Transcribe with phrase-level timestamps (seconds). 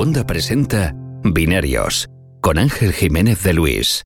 [0.00, 2.08] Segunda presenta Binarios
[2.40, 4.02] con Ángel Jiménez de Luis.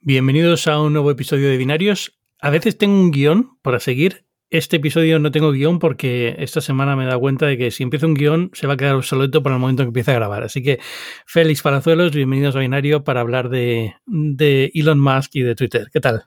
[0.00, 2.18] Bienvenidos a un nuevo episodio de Binarios.
[2.40, 4.26] A veces tengo un guion para seguir.
[4.50, 7.84] Este episodio no tengo guion porque esta semana me he dado cuenta de que si
[7.84, 10.14] empiezo un guion se va a quedar obsoleto para el momento en que empiece a
[10.14, 10.42] grabar.
[10.42, 10.80] Así que,
[11.26, 15.90] Félix Palazuelos, bienvenidos a Binario para hablar de, de Elon Musk y de Twitter.
[15.92, 16.24] ¿Qué tal?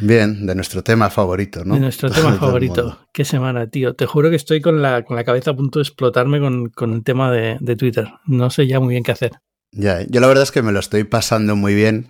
[0.00, 1.74] Bien, de nuestro tema favorito, ¿no?
[1.74, 2.98] De nuestro tema favorito.
[3.12, 3.94] Qué semana, tío.
[3.94, 6.92] Te juro que estoy con la, con la cabeza a punto de explotarme con, con
[6.92, 8.08] el tema de, de, Twitter.
[8.26, 9.32] No sé ya muy bien qué hacer.
[9.72, 12.08] Ya, yo la verdad es que me lo estoy pasando muy bien.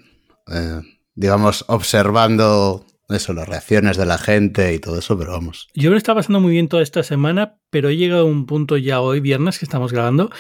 [0.49, 0.81] Eh,
[1.15, 5.69] digamos, observando eso, las reacciones de la gente y todo eso, pero vamos.
[5.75, 8.47] Yo me lo estaba pasando muy bien toda esta semana, pero he llegado a un
[8.47, 10.31] punto ya hoy, viernes, que estamos grabando,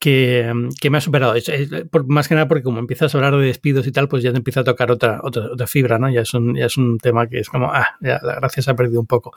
[0.00, 0.50] que,
[0.80, 1.34] que, me ha superado.
[1.34, 4.08] Es, es, por, más que nada porque como empiezas a hablar de despidos y tal,
[4.08, 6.10] pues ya te empieza a tocar otra, otra, otra fibra, ¿no?
[6.10, 8.70] Ya es, un, ya es un tema que es como, ah, ya la gracia se
[8.70, 9.32] ha perdido un poco.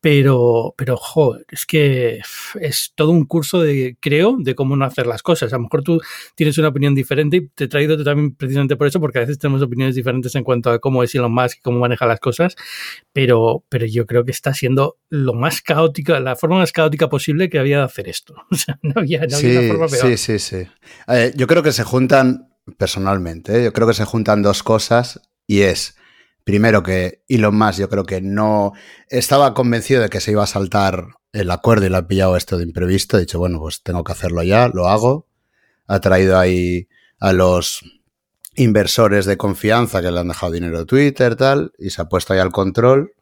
[0.00, 2.20] Pero, pero, joder, es que
[2.60, 5.52] es todo un curso de, creo, de cómo no hacer las cosas.
[5.52, 6.00] A lo mejor tú
[6.36, 9.38] tienes una opinión diferente y te he traído también precisamente por eso, porque a veces
[9.38, 12.56] tenemos opiniones diferentes en cuanto a cómo es Elon Musk y cómo maneja las cosas,
[13.12, 17.50] pero, pero yo creo que está siendo lo más caótica, la forma más caótica posible
[17.50, 18.34] que había de hacer esto.
[18.58, 20.66] O sea, no había, no sí, había una forma Sí, sí, sí.
[21.06, 23.64] Eh, yo creo que se juntan, personalmente, ¿eh?
[23.64, 25.96] yo creo que se juntan dos cosas y es
[26.44, 28.72] primero que Elon Musk yo creo que no
[29.08, 32.56] estaba convencido de que se iba a saltar el acuerdo y lo ha pillado esto
[32.56, 33.16] de imprevisto.
[33.16, 35.28] Ha dicho, bueno, pues tengo que hacerlo ya, lo hago.
[35.86, 37.82] Ha traído ahí a los
[38.54, 42.32] inversores de confianza que le han dejado dinero de Twitter, tal, y se ha puesto
[42.32, 43.12] ahí al control.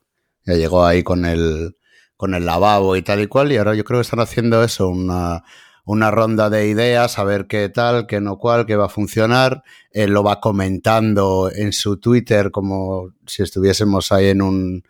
[0.45, 1.77] Ya llegó ahí con el,
[2.17, 4.89] con el lavabo y tal y cual, y ahora yo creo que están haciendo eso,
[4.89, 5.43] una,
[5.87, 9.63] una ronda de ideas, a ver qué tal, qué no cual, qué va a funcionar.
[9.93, 14.83] Él lo va comentando en su Twitter como si estuviésemos ahí en un,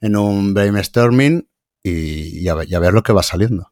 [0.00, 1.48] en un brainstorming
[1.84, 3.70] y, a, ver lo que va saliendo.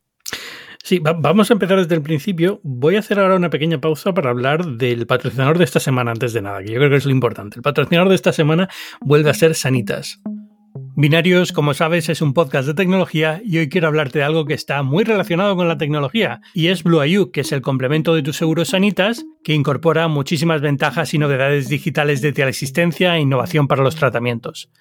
[0.84, 2.60] Sí, va, vamos a empezar desde el principio.
[2.62, 6.32] Voy a hacer ahora una pequeña pausa para hablar del patrocinador de esta semana antes
[6.32, 7.56] de nada, que yo creo que es lo importante.
[7.56, 8.69] El patrocinador de esta semana
[9.00, 10.20] vuelve a ser Sanitas.
[11.00, 14.54] Binarios, como sabes, es un podcast de tecnología y hoy quiero hablarte de algo que
[14.54, 18.22] está muy relacionado con la tecnología y es Blue IU, que es el complemento de
[18.25, 23.84] tus seguros sanitas que incorpora muchísimas ventajas y novedades digitales de teleasistencia e innovación para
[23.84, 24.72] los tratamientos.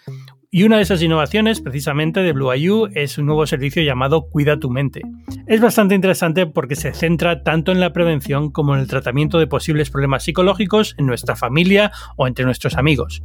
[0.50, 4.60] Y una de esas innovaciones, precisamente de Blue IU, es un nuevo servicio llamado Cuida
[4.60, 5.04] tu mente.
[5.46, 9.46] Es bastante interesante porque se centra tanto en la prevención como en el tratamiento de
[9.46, 13.22] posibles problemas psicológicos en nuestra familia o entre nuestros amigos.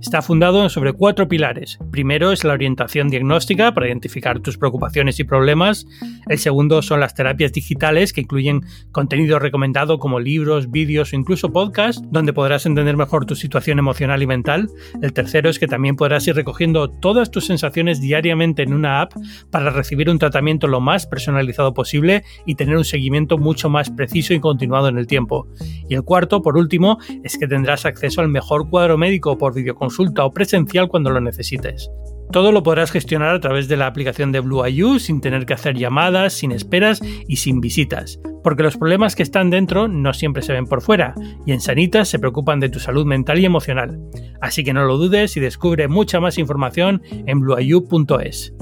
[0.00, 1.76] Está fundado sobre cuatro pilares.
[1.90, 5.86] Primero es la orientación diagnóstica para identificar tus preocupaciones y problemas.
[6.28, 11.52] El segundo son las terapias digitales que incluyen contenido recomendado como libros, vídeos o incluso
[11.52, 14.68] podcasts donde podrás entender mejor tu situación emocional y mental.
[15.02, 19.14] El tercero es que también podrás ir recogiendo todas tus sensaciones diariamente en una app
[19.50, 24.32] para recibir un tratamiento lo más personalizado posible y tener un seguimiento mucho más preciso
[24.32, 25.48] y continuado en el tiempo.
[25.88, 29.87] Y el cuarto, por último, es que tendrás acceso al mejor cuadro médico por videoconsulta
[29.88, 31.90] o presencial cuando lo necesites.
[32.30, 35.76] Todo lo podrás gestionar a través de la aplicación de Blue sin tener que hacer
[35.76, 40.52] llamadas, sin esperas y sin visitas, porque los problemas que están dentro no siempre se
[40.52, 41.14] ven por fuera,
[41.46, 43.98] y en Sanitas se preocupan de tu salud mental y emocional.
[44.42, 48.52] Así que no lo dudes y descubre mucha más información en blueiu.es.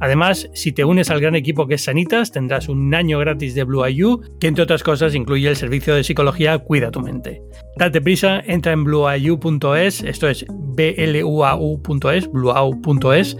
[0.00, 3.64] Además, si te unes al gran equipo que es Sanitas, tendrás un año gratis de
[3.64, 7.42] Blue IU, que entre otras cosas incluye el servicio de psicología Cuida tu mente.
[7.76, 13.36] Date prisa, entra en blueiu.es, esto es bluau.es, bluau.es,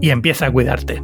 [0.00, 1.02] y empieza a cuidarte.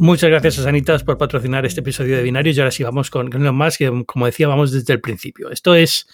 [0.00, 3.30] Muchas gracias a Sanitas por patrocinar este episodio de Binarios y ahora sí vamos con,
[3.30, 5.50] lo más que, como decía, vamos desde el principio.
[5.50, 6.06] Esto es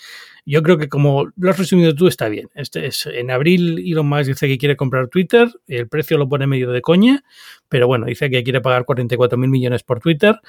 [0.46, 2.48] yo creo que como lo has resumido tú, está bien.
[2.54, 6.46] Este es, en abril Elon Musk dice que quiere comprar Twitter, el precio lo pone
[6.46, 7.24] medio de coña,
[7.68, 10.40] pero bueno, dice que quiere pagar 44 mil millones por Twitter.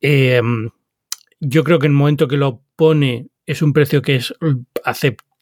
[0.00, 0.40] Eh,
[1.40, 4.34] yo creo que en el momento que lo pone es un precio que es
[4.84, 5.33] aceptable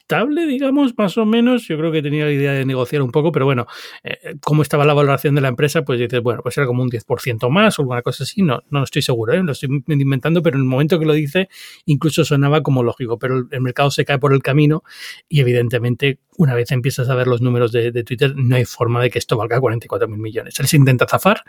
[0.47, 1.67] digamos, más o menos.
[1.69, 3.67] Yo creo que tenía la idea de negociar un poco, pero bueno,
[4.03, 6.91] eh, como estaba la valoración de la empresa, pues dices, bueno, pues era como un
[6.91, 8.43] 10% más o alguna cosa así.
[8.43, 9.43] No, no estoy seguro, ¿eh?
[9.43, 11.49] lo estoy inventando, pero en el momento que lo dice,
[11.87, 14.83] incluso sonaba como lógico, pero el, el mercado se cae por el camino
[15.29, 19.03] y evidentemente una vez empiezas a ver los números de, de Twitter, no hay forma
[19.03, 20.59] de que esto valga 44 mil millones.
[20.61, 21.43] Él se intenta zafar,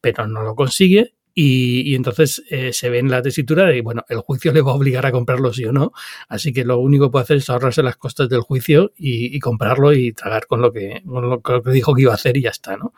[0.00, 4.04] pero no lo consigue y, y, entonces eh, se ve en la tesitura de, bueno,
[4.08, 5.92] el juicio le va a obligar a comprarlo sí o no,
[6.28, 9.40] así que lo único que puede hacer es ahorrarse las costas del juicio y, y
[9.40, 12.42] comprarlo y tragar con lo, que, con lo, que dijo que iba a hacer y
[12.42, 12.92] ya está, ¿no?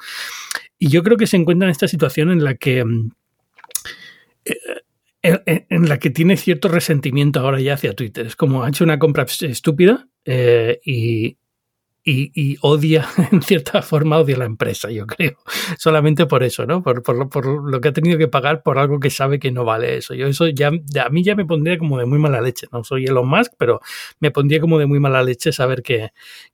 [0.79, 2.85] Y yo creo que se encuentra en esta situación en la que...
[4.45, 8.27] Eh, en la que tiene cierto resentimiento ahora ya hacia Twitter.
[8.27, 11.37] Es como ha hecho una compra estúpida eh, y,
[12.09, 15.39] y, odia, en cierta forma, odia la empresa, yo creo.
[15.77, 16.83] Solamente por eso, ¿no?
[16.83, 19.65] Por, por, por, lo que ha tenido que pagar por algo que sabe que no
[19.65, 20.15] vale eso.
[20.15, 22.69] Yo eso ya, a mí ya me pondría como de muy mala leche.
[22.73, 23.81] No soy Elon Musk, pero
[24.21, 26.11] me pondría como de muy mala leche saber que,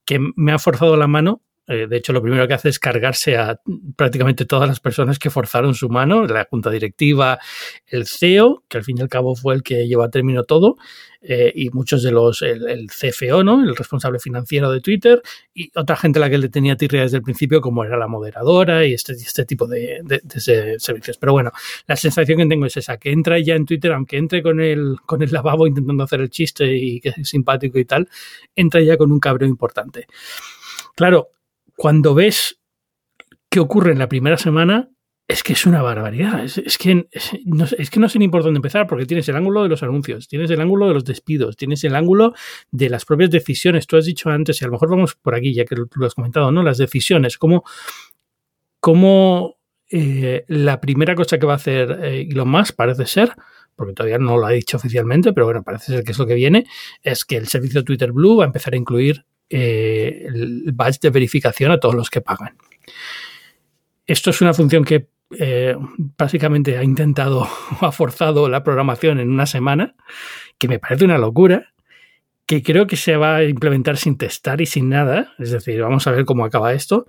[0.06, 3.36] que me ha forzado la mano eh, de hecho, lo primero que hace es cargarse
[3.36, 3.60] a
[3.96, 7.38] prácticamente todas las personas que forzaron su mano, la junta directiva,
[7.86, 10.76] el CEO, que al fin y al cabo fue el que llevó a término todo,
[11.20, 13.62] eh, y muchos de los, el, CFO, ¿no?
[13.62, 15.22] El responsable financiero de Twitter,
[15.54, 18.08] y otra gente a la que le tenía tirria desde el principio, como era la
[18.08, 20.02] moderadora y este, este tipo de,
[20.78, 21.16] servicios.
[21.18, 21.52] Pero bueno,
[21.86, 24.96] la sensación que tengo es esa, que entra ya en Twitter, aunque entre con el,
[25.06, 28.08] con el lavabo intentando hacer el chiste y que es simpático y tal,
[28.56, 30.08] entra ya con un cabreo importante.
[30.96, 31.30] Claro,
[31.82, 32.62] cuando ves
[33.50, 34.90] qué ocurre en la primera semana,
[35.26, 36.44] es que es una barbaridad.
[36.44, 37.08] Es, que,
[37.44, 40.48] no, es sé ni por dónde empezar, porque tienes el ángulo de los anuncios, tienes
[40.52, 42.34] el ángulo de los despidos, tienes el ángulo
[42.70, 43.88] de las propias decisiones.
[43.88, 46.06] Tú has dicho antes, y a lo mejor vamos por aquí, ya que tú lo
[46.06, 46.62] has comentado, ¿no?
[46.62, 47.64] Las decisiones, cómo,
[48.78, 49.56] cómo
[49.90, 53.32] eh, la primera cosa que va a hacer eh, Elon Musk parece ser,
[53.74, 56.34] porque todavía no lo ha dicho oficialmente, pero bueno, parece ser que es lo que
[56.34, 56.64] viene,
[57.02, 61.10] es que el servicio Twitter Blue va a empezar a incluir eh, el badge de
[61.10, 62.56] verificación a todos los que pagan.
[64.06, 65.76] Esto es una función que eh,
[66.16, 67.48] básicamente ha intentado o
[67.86, 69.94] ha forzado la programación en una semana,
[70.56, 71.74] que me parece una locura,
[72.46, 75.34] que creo que se va a implementar sin testar y sin nada.
[75.38, 77.06] Es decir, vamos a ver cómo acaba esto.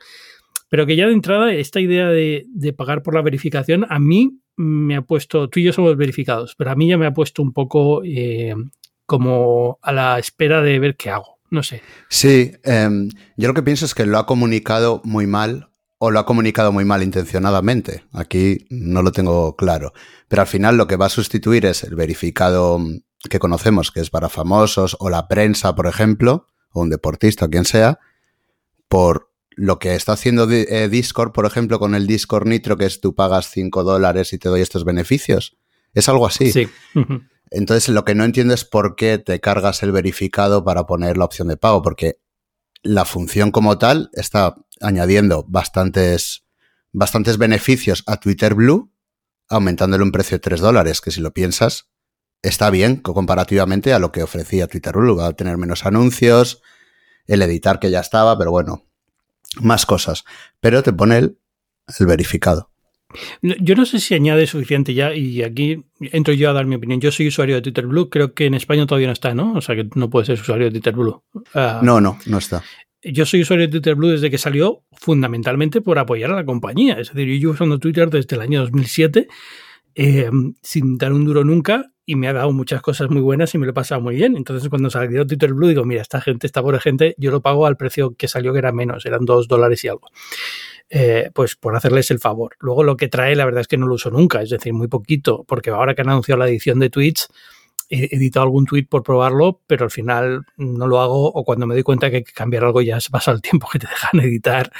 [0.67, 4.97] Pero que ya de entrada, esta idea de, pagar por la verificación, a mí me
[4.97, 7.53] ha puesto, tú y yo somos verificados, pero a mí ya me ha puesto un
[7.53, 8.53] poco eh,
[9.05, 11.83] como a la espera de ver qué hago no sé.
[12.09, 15.69] Sí, em, yo lo que pienso es que lo ha comunicado muy mal
[15.99, 18.05] o lo ha comunicado muy mal intencionadamente.
[18.11, 19.93] Aquí no lo tengo claro.
[20.27, 22.81] Pero al final lo que va a sustituir es el verificado
[23.29, 27.49] que conocemos, que es para famosos o la prensa, por ejemplo, o un deportista, o
[27.51, 27.99] quien sea,
[28.87, 32.99] por lo que está haciendo eh, Discord, por ejemplo, con el Discord Nitro, que es
[32.99, 35.55] tú pagas 5 dólares y te doy estos beneficios.
[35.93, 36.51] Es algo así.
[36.51, 36.67] Sí.
[37.53, 41.25] Entonces, lo que no entiendo es por qué te cargas el verificado para poner la
[41.25, 42.19] opción de pago, porque
[42.81, 46.45] la función como tal está añadiendo bastantes,
[46.91, 48.91] bastantes beneficios a Twitter Blue,
[49.49, 51.91] aumentándole un precio de 3 dólares, que si lo piensas,
[52.41, 55.15] está bien comparativamente a lo que ofrecía Twitter Blue.
[55.15, 56.63] Va a tener menos anuncios,
[57.27, 58.87] el editar que ya estaba, pero bueno,
[59.61, 60.23] más cosas.
[60.59, 61.37] Pero te pone el
[61.99, 62.72] verificado.
[63.41, 66.99] Yo no sé si añade suficiente ya, y aquí entro yo a dar mi opinión.
[66.99, 69.53] Yo soy usuario de Twitter Blue, creo que en España todavía no está, ¿no?
[69.53, 71.23] O sea que no puedes ser usuario de Twitter Blue.
[71.53, 72.63] Ah, no, no, no está.
[73.03, 76.93] Yo soy usuario de Twitter Blue desde que salió, fundamentalmente por apoyar a la compañía.
[76.93, 79.27] Es decir, yo llevo usando Twitter desde el año 2007,
[79.95, 80.29] eh,
[80.61, 83.65] sin dar un duro nunca, y me ha dado muchas cosas muy buenas y me
[83.65, 84.35] lo he pasado muy bien.
[84.35, 87.65] Entonces, cuando salió Twitter Blue, digo, mira, esta gente, esta pobre gente, yo lo pago
[87.65, 90.09] al precio que salió, que era menos, eran dos dólares y algo.
[90.89, 92.55] Eh, pues por hacerles el favor.
[92.59, 94.87] Luego lo que trae, la verdad es que no lo uso nunca, es decir, muy
[94.87, 97.29] poquito, porque ahora que han anunciado la edición de tweets,
[97.89, 101.73] he editado algún tweet por probarlo, pero al final no lo hago o cuando me
[101.73, 104.19] doy cuenta que hay que cambiar algo ya se pasa el tiempo que te dejan
[104.19, 104.71] editar.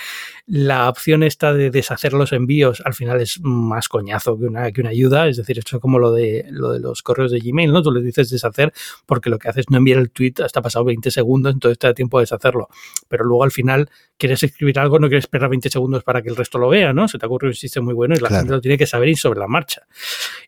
[0.45, 4.81] La opción esta de deshacer los envíos al final es más coñazo que una, que
[4.81, 7.71] una ayuda, es decir, esto es como lo de, lo de los correos de Gmail,
[7.71, 7.81] ¿no?
[7.81, 8.73] Tú le dices deshacer
[9.06, 11.88] porque lo que haces es no enviar el tweet hasta pasado 20 segundos, entonces te
[11.88, 12.67] da tiempo de deshacerlo.
[13.07, 16.35] Pero luego al final quieres escribir algo, no quieres esperar 20 segundos para que el
[16.35, 17.07] resto lo vea, ¿no?
[17.07, 19.17] Se te ocurre un sistema muy bueno y la gente lo tiene que saber ir
[19.17, 19.87] sobre la marcha.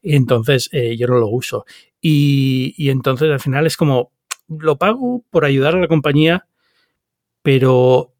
[0.01, 1.65] Entonces eh, yo no lo uso.
[2.08, 4.12] Y, entonces al final es como,
[4.48, 6.46] lo pago por ayudar a la compañía,
[7.42, 8.14] pero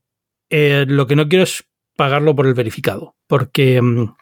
[0.50, 4.16] eh, lo que no quiero es pagarlo por el verificado, porque mm,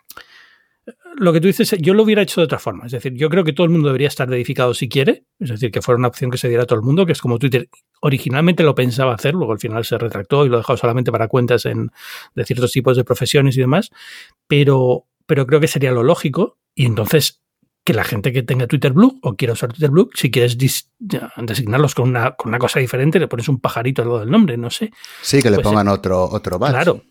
[1.16, 2.88] lo que tú dices, yo lo hubiera hecho de otra forma.
[2.88, 5.72] Es decir, yo creo que todo el mundo debería estar verificado si quiere, es decir,
[5.72, 7.70] que fuera una opción que se diera a todo el mundo, que es como Twitter
[8.02, 11.66] originalmente lo pensaba hacer, luego al final se retractó y lo dejó solamente para cuentas
[11.66, 11.90] en,
[12.36, 13.92] de ciertos tipos de profesiones y demás,
[14.46, 17.43] pero, pero creo que sería lo lógico y entonces
[17.84, 20.58] que la gente que tenga Twitter Blue o quiera usar Twitter Blue, si quieres
[21.38, 24.58] designarlos con una, con una cosa diferente, le pones un pajarito al lado del nombre,
[24.58, 24.92] no sé.
[25.22, 26.72] Sí, que le pues, pongan otro, otro badge.
[26.72, 27.02] Claro.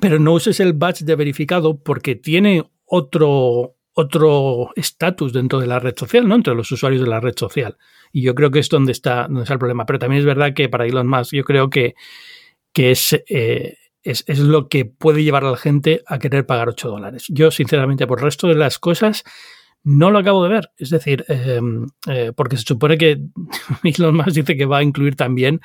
[0.00, 5.80] Pero no uses el badge de verificado porque tiene otro otro estatus dentro de la
[5.80, 6.36] red social, ¿no?
[6.36, 7.76] Entre los usuarios de la red social.
[8.12, 9.86] Y yo creo que es donde está, donde está el problema.
[9.86, 11.96] Pero también es verdad que para Elon Musk yo creo que,
[12.72, 16.68] que es, eh, es, es, lo que puede llevar a la gente a querer pagar
[16.68, 17.24] 8 dólares.
[17.28, 19.24] Yo, sinceramente, por el resto de las cosas,
[19.84, 20.70] no lo acabo de ver.
[20.76, 23.20] Es decir, em, eh, porque se supone que
[23.84, 25.60] Elon Musk dice que va a incluir también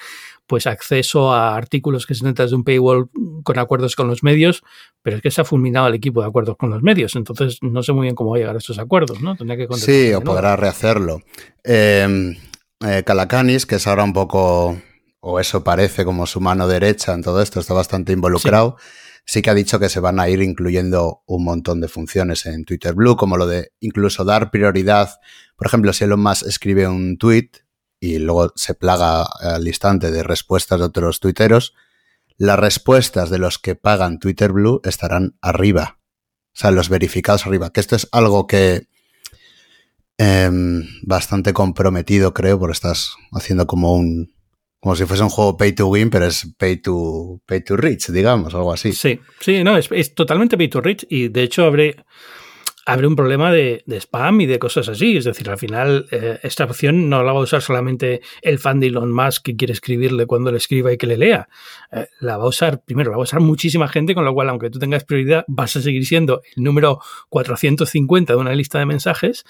[0.46, 3.10] pues acceso a artículos que se necesitan de un paywall
[3.43, 4.62] con acuerdos con los medios,
[5.01, 7.82] pero es que se ha fulminado el equipo de acuerdos con los medios, entonces no
[7.82, 9.38] sé muy bien cómo va a llegar a estos acuerdos, ¿no?
[9.38, 11.22] Tendría que sí, o podrá rehacerlo.
[11.63, 12.36] Eh,
[12.86, 14.77] eh, Calacanis, que es ahora un poco
[15.22, 18.75] o eso parece como su mano derecha en todo esto, está bastante involucrado.
[18.77, 19.12] Sí.
[19.25, 22.94] Que ha dicho que se van a ir incluyendo un montón de funciones en Twitter
[22.94, 25.20] Blue, como lo de incluso dar prioridad.
[25.56, 27.50] Por ejemplo, si Elon Musk escribe un tweet
[28.00, 31.74] y luego se plaga al instante de respuestas de otros tuiteros,
[32.38, 36.00] las respuestas de los que pagan Twitter Blue estarán arriba.
[36.48, 37.72] O sea, los verificados arriba.
[37.72, 38.88] Que esto es algo que
[40.18, 40.51] eh,
[41.03, 44.32] bastante comprometido, creo, porque estás haciendo como un.
[44.83, 48.07] Como si fuese un juego pay to win, pero es pay to, pay to rich,
[48.09, 48.91] digamos, algo así.
[48.91, 51.07] Sí, sí, no, es, es totalmente pay to rich.
[51.09, 51.95] Y de hecho, habré
[52.85, 55.17] abre un problema de, spam y de cosas así.
[55.17, 58.79] Es decir, al final, eh, esta opción no la va a usar solamente el fan
[58.79, 61.47] de Elon Musk que quiere escribirle cuando le escriba y que le lea.
[61.91, 64.49] Eh, la va a usar, primero, la va a usar muchísima gente, con lo cual,
[64.49, 66.99] aunque tú tengas prioridad, vas a seguir siendo el número
[67.29, 69.45] 450 de una lista de mensajes.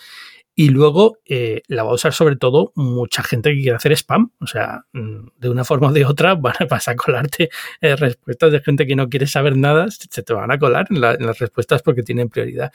[0.56, 4.34] Y luego eh, la va a usar sobre todo mucha gente que quiere hacer spam.
[4.40, 7.50] O sea, mm, de una forma o de otra van a, vas a colarte
[7.82, 11.16] respuestas de gente que no quiere saber nada, se te van a colar en, la,
[11.16, 12.72] en, las respuestas porque tienen prioridad.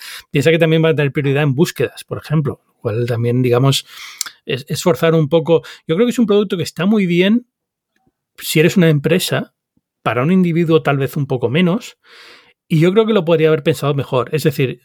[0.50, 3.86] Que también va a tener prioridad en búsquedas, por ejemplo, lo cual también, digamos,
[4.44, 5.62] es, es forzar un poco.
[5.86, 7.46] Yo creo que es un producto que está muy bien
[8.38, 9.54] si eres una empresa,
[10.02, 11.98] para un individuo tal vez un poco menos,
[12.68, 14.28] y yo creo que lo podría haber pensado mejor.
[14.32, 14.82] Es decir,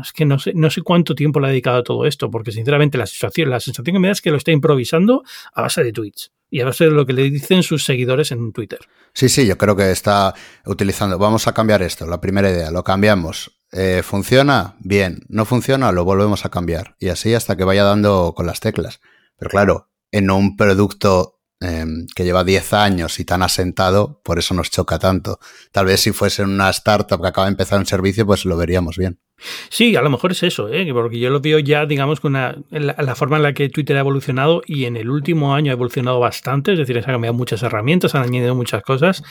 [0.00, 2.50] es que no sé, no sé cuánto tiempo le ha dedicado a todo esto, porque
[2.50, 5.84] sinceramente la sensación, la sensación que me da es que lo está improvisando a base
[5.84, 8.80] de tweets y a base de lo que le dicen sus seguidores en Twitter.
[9.12, 11.18] Sí, sí, yo creo que está utilizando.
[11.18, 13.52] Vamos a cambiar esto, la primera idea, lo cambiamos.
[13.72, 14.76] Eh, ¿Funciona?
[14.80, 15.20] Bien.
[15.28, 15.92] ¿No funciona?
[15.92, 16.96] Lo volvemos a cambiar.
[16.98, 19.00] Y así hasta que vaya dando con las teclas.
[19.38, 21.84] Pero claro, en un producto eh,
[22.14, 25.38] que lleva 10 años y tan asentado, por eso nos choca tanto.
[25.72, 28.96] Tal vez si fuese una startup que acaba de empezar un servicio, pues lo veríamos
[28.96, 29.20] bien.
[29.68, 30.88] Sí, a lo mejor es eso, ¿eh?
[30.92, 34.00] porque yo lo veo ya, digamos, con la, la, forma en la que Twitter ha
[34.00, 37.62] evolucionado y en el último año ha evolucionado bastante, es decir, se han cambiado muchas
[37.62, 39.22] herramientas, han añadido muchas cosas,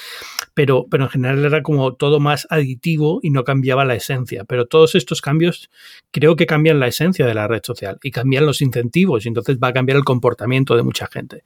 [0.53, 4.43] pero, pero en general era como todo más aditivo y no cambiaba la esencia.
[4.45, 5.71] Pero todos estos cambios
[6.11, 9.57] creo que cambian la esencia de la red social y cambian los incentivos y entonces
[9.61, 11.43] va a cambiar el comportamiento de mucha gente.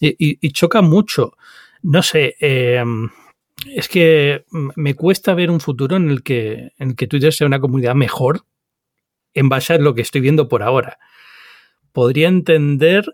[0.00, 1.32] Y, y, y choca mucho.
[1.82, 2.84] No sé, eh,
[3.66, 7.46] es que me cuesta ver un futuro en el que, en el que Twitter sea
[7.46, 8.44] una comunidad mejor
[9.34, 10.98] en base a lo que estoy viendo por ahora.
[11.92, 13.04] Podría entender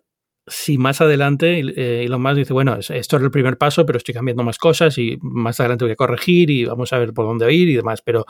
[0.46, 4.14] si más adelante eh, Elon Musk dice, bueno, esto es el primer paso, pero estoy
[4.14, 7.52] cambiando más cosas y más adelante voy a corregir y vamos a ver por dónde
[7.52, 8.02] ir y demás.
[8.02, 8.24] Pero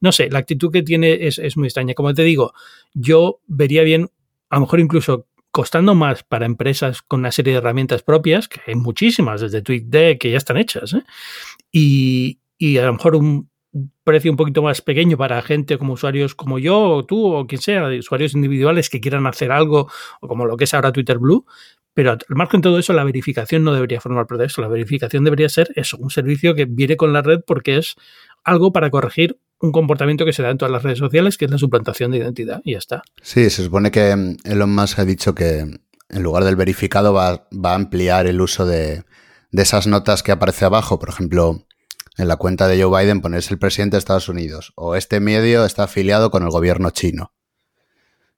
[0.00, 1.94] no sé, la actitud que tiene es, es muy extraña.
[1.94, 2.52] Como te digo,
[2.94, 4.10] yo vería bien,
[4.50, 8.60] a lo mejor incluso costando más para empresas con una serie de herramientas propias, que
[8.66, 11.04] hay muchísimas, desde TweetDeck, que ya están hechas, ¿eh?
[11.70, 13.50] y, y, a lo mejor un
[14.02, 17.60] precio un poquito más pequeño para gente como usuarios como yo, o tú, o quien
[17.60, 19.90] sea, usuarios individuales que quieran hacer algo,
[20.20, 21.46] o como lo que es ahora Twitter Blue,
[21.94, 24.52] pero al margen de todo eso, la verificación no debería formar parte de.
[24.56, 27.96] La verificación debería ser eso, un servicio que viene con la red porque es
[28.44, 31.50] algo para corregir un comportamiento que se da en todas las redes sociales, que es
[31.50, 33.02] la suplantación de identidad, y ya está.
[33.22, 37.48] Sí, se supone que mm, Elon Musk ha dicho que en lugar del verificado va,
[37.52, 39.04] va a ampliar el uso de,
[39.50, 40.98] de, esas notas que aparece abajo.
[40.98, 41.64] Por ejemplo,
[42.16, 45.64] en la cuenta de Joe Biden pones el presidente de Estados Unidos o este medio
[45.64, 47.32] está afiliado con el gobierno chino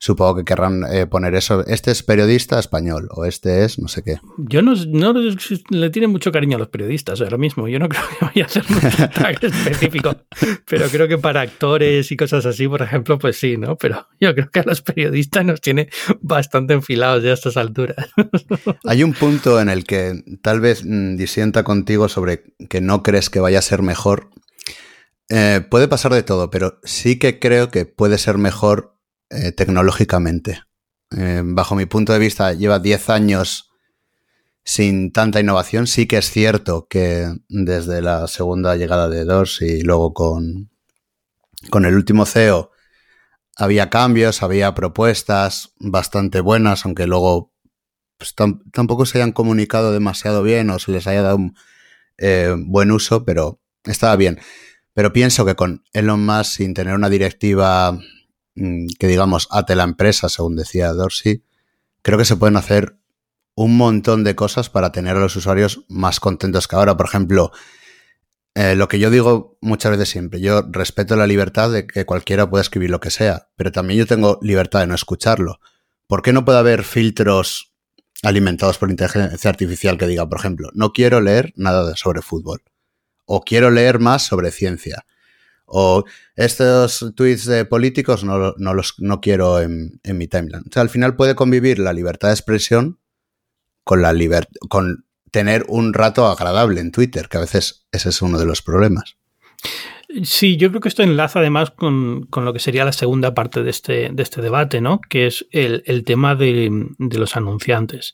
[0.04, 1.64] supongo que querrán eh, poner eso.
[1.66, 4.18] Este es periodista español o este es no sé qué.
[4.36, 5.14] Yo no, no
[5.70, 7.68] le tiene mucho cariño a los periodistas ahora mismo.
[7.68, 10.14] Yo no creo que vaya a hacer un tag específico,
[10.68, 13.76] pero creo que para actores y cosas así, por ejemplo, pues sí, ¿no?
[13.76, 15.88] Pero yo creo que a los periodistas nos tiene
[16.20, 17.96] bastante enfilados ya a estas alturas.
[18.84, 23.30] Hay un punto en el que tal vez mm, disienta contigo sobre que no crees
[23.30, 24.28] que vaya a ser mejor.
[25.30, 28.93] Eh, puede pasar de todo, pero sí que creo que puede ser mejor
[29.30, 30.62] eh, tecnológicamente.
[31.16, 33.70] Eh, bajo mi punto de vista, lleva 10 años
[34.64, 35.86] sin tanta innovación.
[35.86, 40.70] Sí que es cierto que desde la segunda llegada de DOS y luego con,
[41.70, 42.70] con el último CEO
[43.56, 47.52] había cambios, había propuestas bastante buenas, aunque luego
[48.18, 48.34] pues,
[48.72, 51.56] tampoco se hayan comunicado demasiado bien o se les haya dado un
[52.18, 54.40] eh, buen uso, pero estaba bien.
[54.92, 57.98] Pero pienso que con Elon Musk, sin tener una directiva
[58.54, 61.42] que digamos ate la empresa, según decía Dorsey,
[62.02, 62.96] creo que se pueden hacer
[63.54, 66.96] un montón de cosas para tener a los usuarios más contentos que ahora.
[66.96, 67.52] Por ejemplo,
[68.54, 72.48] eh, lo que yo digo muchas veces siempre, yo respeto la libertad de que cualquiera
[72.48, 75.60] pueda escribir lo que sea, pero también yo tengo libertad de no escucharlo.
[76.06, 77.72] ¿Por qué no puede haber filtros
[78.22, 82.62] alimentados por inteligencia artificial que diga, por ejemplo, no quiero leer nada sobre fútbol?
[83.24, 85.06] O quiero leer más sobre ciencia
[85.66, 86.04] o
[86.36, 90.64] estos tweets de políticos no, no los no quiero en, en, mi timeline.
[90.68, 92.98] O sea, al final puede convivir la libertad de expresión
[93.84, 94.14] con la
[94.68, 98.62] con tener un rato agradable en Twitter, que a veces ese es uno de los
[98.62, 99.16] problemas.
[100.22, 103.70] Sí, yo creo que esto enlaza además con, lo que sería la segunda parte de
[103.70, 105.00] este, de este debate, ¿no?
[105.00, 108.12] Que es el, tema de, los anunciantes.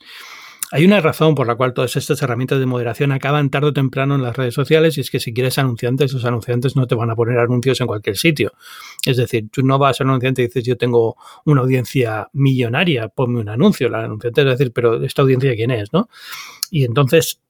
[0.73, 4.15] Hay una razón por la cual todas estas herramientas de moderación acaban tarde o temprano
[4.15, 7.11] en las redes sociales y es que si quieres anunciantes, los anunciantes no te van
[7.11, 8.53] a poner anuncios en cualquier sitio.
[9.05, 13.09] Es decir, tú no vas a un anunciante y dices yo tengo una audiencia millonaria,
[13.09, 13.89] ponme un anuncio.
[13.89, 16.09] La anunciante es decir, pero esta audiencia quién es, ¿no?
[16.71, 17.41] Y entonces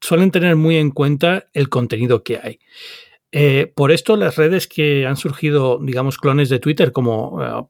[0.00, 2.60] suelen tener muy en cuenta el contenido que hay.
[3.34, 7.64] Eh, por esto, las redes que han surgido, digamos, clones de Twitter, como eh,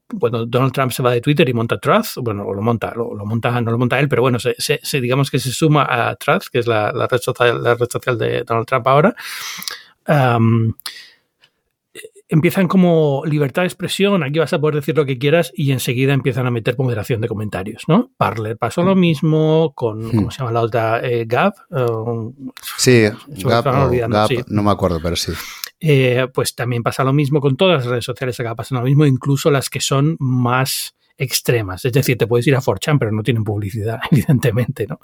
[0.47, 3.71] Donald Trump se va de Twitter y monta Truth, bueno, lo monta, lo, monta, no
[3.71, 6.91] lo monta él, pero bueno, se, digamos que se suma a Truth, que es la,
[7.09, 9.15] red, social, la red social de Donald Trump ahora
[12.29, 16.13] empiezan como libertad de expresión, aquí vas a poder decir lo que quieras y enseguida
[16.13, 18.11] empiezan a meter moderación de comentarios, ¿no?
[18.17, 21.01] Parler pasó lo mismo con, ¿cómo se llama la otra?
[21.03, 21.53] Eh, Gap.
[22.77, 23.65] sí, Gap,
[24.47, 25.31] no me acuerdo, pero sí.
[25.79, 29.05] Eh, pues también pasa lo mismo con todas las redes sociales, acá pasa lo mismo,
[29.05, 31.85] incluso las que son más extremas.
[31.85, 34.99] Es decir, te puedes ir a 4chan, pero no tienen publicidad, evidentemente, ¿no?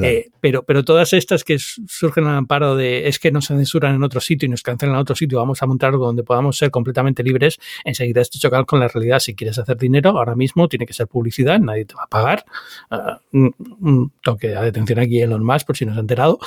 [0.00, 4.02] Eh, pero, pero todas estas que surgen al amparo de es que nos censuran en
[4.02, 6.70] otro sitio y nos cancelan en otro sitio, vamos a montar algo donde podamos ser
[6.70, 9.18] completamente libres, enseguida esto choca con la realidad.
[9.18, 12.44] Si quieres hacer dinero, ahora mismo tiene que ser publicidad, nadie te va a pagar.
[12.90, 13.50] Uh,
[13.80, 16.38] un toque de atención aquí en los más, por si no has enterado.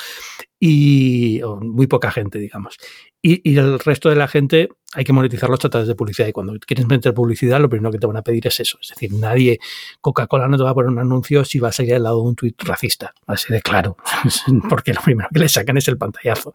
[0.60, 2.78] Y muy poca gente, digamos.
[3.24, 6.28] Y, el resto de la gente hay que monetizarlos a través de publicidad.
[6.28, 8.78] Y cuando quieres meter publicidad, lo primero que te van a pedir es eso.
[8.82, 9.60] Es decir, nadie,
[10.02, 12.30] Coca-Cola no te va a poner un anuncio si vas a ir al lado de
[12.30, 13.14] un tuit racista.
[13.26, 13.98] Así de claro.
[14.70, 16.54] Porque lo primero que le sacan es el pantallazo.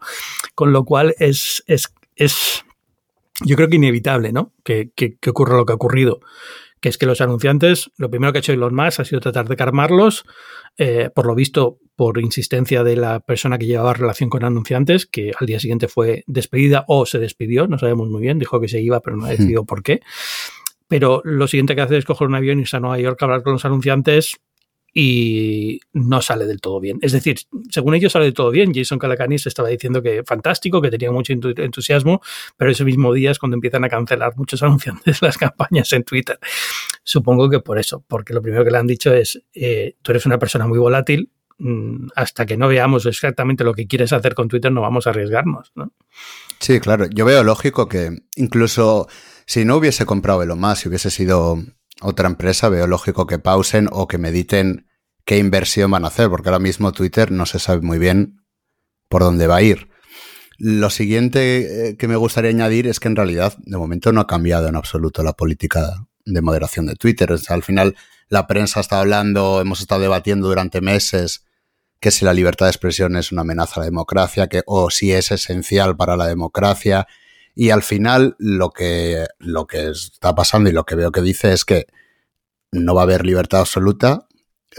[0.53, 2.63] Con lo cual es, es, es
[3.43, 4.53] yo creo que inevitable, ¿no?
[4.63, 6.19] Que, que, que ocurra lo que ha ocurrido
[6.81, 9.47] que es que los anunciantes, lo primero que ha hecho Elon Musk ha sido tratar
[9.47, 10.25] de calmarlos,
[10.77, 15.31] eh, por lo visto, por insistencia de la persona que llevaba relación con anunciantes, que
[15.39, 18.79] al día siguiente fue despedida o se despidió, no sabemos muy bien, dijo que se
[18.81, 20.01] iba, pero no ha decidido por qué.
[20.87, 23.25] Pero lo siguiente que hace es coger un avión y irse a Nueva York a
[23.25, 24.37] hablar con los anunciantes
[24.99, 26.97] y no sale del todo bien.
[27.03, 27.37] Es decir,
[27.69, 28.71] según ellos sale del todo bien.
[28.73, 32.19] Jason Calacanis estaba diciendo que fantástico, que tenía mucho entusiasmo,
[32.57, 36.39] pero ese mismo día es cuando empiezan a cancelar muchos anunciantes las campañas en Twitter.
[37.03, 40.25] Supongo que por eso, porque lo primero que le han dicho es, eh, tú eres
[40.25, 44.47] una persona muy volátil, mm, hasta que no veamos exactamente lo que quieres hacer con
[44.47, 45.73] Twitter no vamos a arriesgarnos.
[45.75, 45.93] ¿no?
[46.59, 47.05] Sí, claro.
[47.13, 49.07] Yo veo lógico que incluso
[49.45, 51.59] si no hubiese comprado Elon Musk, si hubiese sido
[52.01, 54.86] otra empresa, veo lógico que pausen o que mediten
[55.27, 58.45] qué inversión van a hacer, porque ahora mismo Twitter no se sabe muy bien
[59.09, 59.89] por dónde va a ir.
[60.57, 64.25] Lo siguiente eh, que me gustaría añadir es que en realidad de momento no ha
[64.25, 67.35] cambiado en absoluto la política de moderación de Twitter.
[67.49, 67.95] al final
[68.29, 71.43] la prensa está hablando, hemos estado debatiendo durante meses
[71.99, 75.31] que si la libertad de expresión es una amenaza a la democracia, o si es
[75.31, 77.05] esencial para la democracia.
[77.53, 81.51] Y al final lo que, lo que está pasando y lo que veo que dice
[81.51, 81.87] es que
[82.71, 84.26] no va a haber libertad absoluta,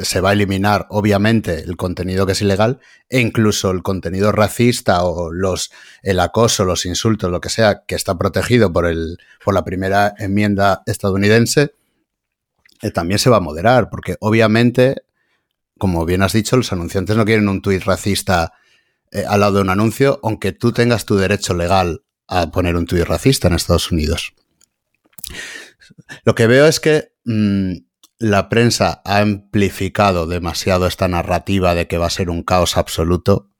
[0.04, 5.04] se va a eliminar, obviamente, el contenido que es ilegal e incluso el contenido racista
[5.04, 5.70] o los,
[6.02, 10.14] el acoso, los insultos, lo que sea, que está protegido por, el, por la primera
[10.18, 11.72] enmienda estadounidense,
[12.82, 15.02] eh, también se va a moderar, porque obviamente,
[15.78, 18.52] como bien has dicho, los anunciantes no quieren un tuit racista
[19.10, 22.86] eh, al lado de un anuncio, aunque tú tengas tu derecho legal a poner un
[22.86, 24.34] tuit racista en Estados Unidos.
[26.24, 27.87] Lo que veo es que mm,
[28.18, 33.50] la prensa ha amplificado demasiado esta narrativa de que va a ser un caos absoluto,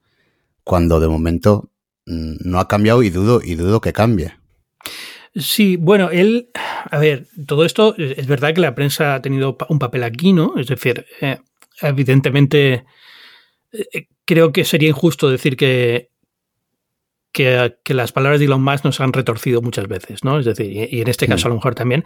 [0.65, 1.71] cuando de momento
[2.07, 4.35] mm, no ha cambiado y dudo, y dudo que cambie.
[5.35, 6.51] Sí, bueno, él,
[6.91, 10.55] a ver, todo esto es verdad que la prensa ha tenido un papel aquí, ¿no?
[10.59, 11.39] Es decir, eh,
[11.81, 12.85] evidentemente
[13.73, 16.11] eh, creo que sería injusto decir que
[17.33, 20.39] que, las palabras de Elon Musk nos han retorcido muchas veces, ¿no?
[20.39, 22.05] Es decir, y, en este caso a lo mejor también,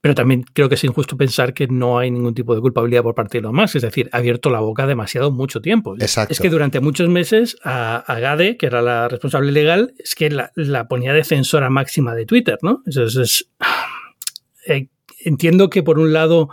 [0.00, 3.14] pero también creo que es injusto pensar que no hay ningún tipo de culpabilidad por
[3.14, 5.94] parte de Elon Musk, es decir, ha abierto la boca demasiado mucho tiempo.
[5.98, 6.32] Exacto.
[6.32, 10.88] Es que durante muchos meses a, Gade, que era la responsable legal, es que la,
[10.88, 12.82] ponía defensora máxima de Twitter, ¿no?
[12.86, 13.50] Entonces,
[14.66, 14.88] eh,
[15.20, 16.48] entiendo que por un lado...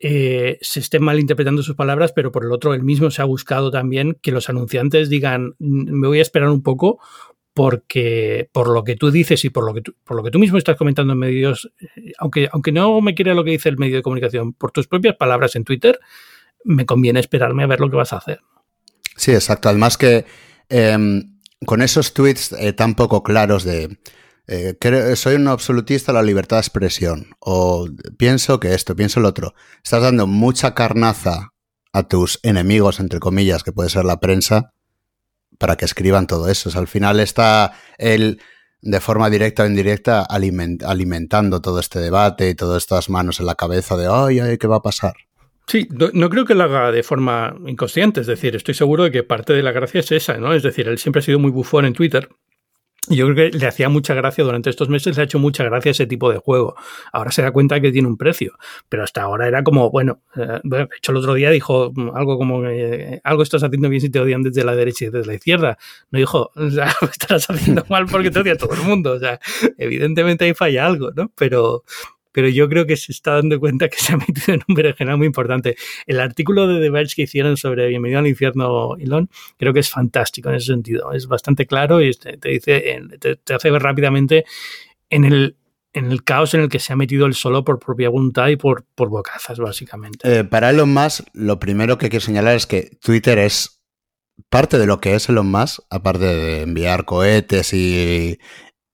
[0.00, 3.72] Eh, se estén malinterpretando sus palabras, pero por el otro, él mismo se ha buscado
[3.72, 7.00] también que los anunciantes digan, mm, me voy a esperar un poco
[7.58, 10.38] porque por lo que tú dices y por lo que tú, por lo que tú
[10.38, 13.78] mismo estás comentando en medios, eh, aunque, aunque no me quiera lo que dice el
[13.78, 15.98] medio de comunicación, por tus propias palabras en Twitter,
[16.62, 18.38] me conviene esperarme a ver lo que vas a hacer.
[19.16, 19.68] Sí, exacto.
[19.68, 20.24] Además que
[20.68, 23.98] em, con esos tweets eh, tan poco claros de
[24.46, 29.30] eh, soy un absolutista de la libertad de expresión o pienso que esto, pienso lo
[29.30, 31.48] otro, estás dando mucha carnaza
[31.92, 34.74] a tus enemigos, entre comillas, que puede ser la prensa,
[35.58, 36.70] para que escriban todo eso.
[36.78, 38.40] al final está él
[38.80, 43.56] de forma directa o indirecta alimentando todo este debate y todas estas manos en la
[43.56, 45.14] cabeza de, ay, ay, ¿qué va a pasar?
[45.66, 49.22] Sí, no, creo que lo haga de forma inconsciente, es decir, estoy seguro de que
[49.22, 50.54] parte de la gracia es esa, ¿no?
[50.54, 52.30] Es decir, él siempre ha sido muy bufón en Twitter.
[53.10, 55.90] Yo creo que le hacía mucha gracia durante estos meses, le ha hecho mucha gracia
[55.90, 56.74] ese tipo de juego.
[57.12, 58.54] Ahora se da cuenta que tiene un precio,
[58.88, 62.66] pero hasta ahora era como, bueno, eh, de hecho el otro día dijo algo como,
[62.66, 65.78] eh, algo estás haciendo bien si te odian desde la derecha y desde la izquierda.
[66.10, 69.12] No dijo, o sea, estás haciendo mal porque te odia todo el mundo.
[69.12, 69.40] O sea,
[69.78, 71.30] evidentemente ahí falla algo, ¿no?
[71.36, 71.84] Pero,
[72.38, 75.18] pero yo creo que se está dando cuenta que se ha metido en un berenjenal
[75.18, 75.74] muy importante.
[76.06, 79.90] El artículo de The Verge que hicieron sobre Bienvenido al infierno, Elon, creo que es
[79.90, 81.12] fantástico en ese sentido.
[81.12, 84.44] Es bastante claro y te, dice, te, hace ver rápidamente
[85.10, 85.56] en el,
[85.92, 88.54] en el caos en el que se ha metido él solo por propia voluntad y
[88.54, 90.38] por, por bocazas, básicamente.
[90.38, 93.82] Eh, para Elon Musk, lo primero que quiero señalar es que Twitter es
[94.48, 98.38] parte de lo que es Elon Musk, aparte de enviar cohetes y,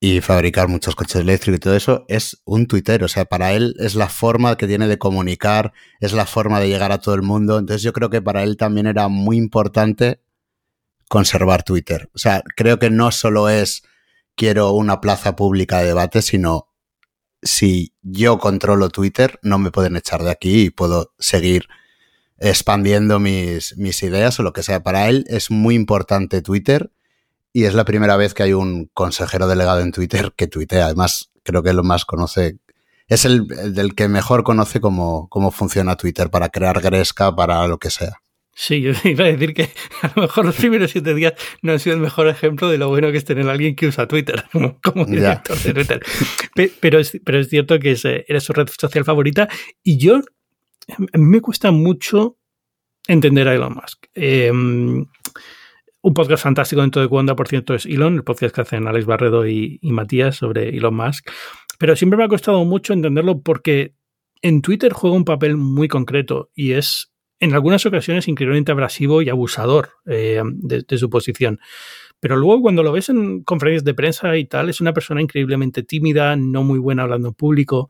[0.04, 3.02] y fabricar muchos coches eléctricos y todo eso, es un Twitter.
[3.04, 6.68] O sea, para él es la forma que tiene de comunicar, es la forma de
[6.68, 7.58] llegar a todo el mundo.
[7.58, 10.20] Entonces yo creo que para él también era muy importante
[11.08, 12.10] conservar Twitter.
[12.14, 13.82] O sea, creo que no solo es
[14.34, 16.68] quiero una plaza pública de debate, sino
[17.40, 21.66] si yo controlo Twitter, no me pueden echar de aquí y puedo seguir
[22.36, 24.82] expandiendo mis, mis ideas o lo que sea.
[24.82, 26.90] Para él es muy importante Twitter
[27.56, 30.86] y es la primera vez que hay un consejero delegado en Twitter que tuitea.
[30.86, 32.58] Además, creo que lo más conoce,
[33.06, 37.78] es el, del que mejor conoce cómo, cómo funciona Twitter para crear Gresca, para lo
[37.78, 38.20] que sea.
[38.56, 39.70] Sí, yo iba a decir que
[40.02, 42.88] a lo mejor los primeros siete días no han sido el mejor ejemplo de lo
[42.88, 44.44] bueno que es tener a alguien que usa Twitter
[44.82, 46.02] como, director de Twitter.
[46.80, 49.48] Pero es, pero es cierto que es, era su red social favorita
[49.84, 52.36] y yo, a mí me cuesta mucho
[53.06, 54.06] entender a Elon Musk.
[54.16, 54.50] Eh,
[56.04, 59.06] un podcast fantástico dentro de Cuanda, por cierto, es Elon, el podcast que hacen Alex
[59.06, 61.30] Barredo y, Matías sobre Elon Musk.
[61.78, 63.94] Pero siempre me ha costado mucho entenderlo porque
[64.42, 69.30] en Twitter juega un papel muy concreto y es en algunas ocasiones increíblemente abrasivo y
[69.30, 71.58] abusador eh, de, su posición.
[72.20, 75.84] Pero luego cuando lo ves en conferencias de prensa y tal, es una persona increíblemente
[75.84, 77.88] tímida, no muy buena hablando en público.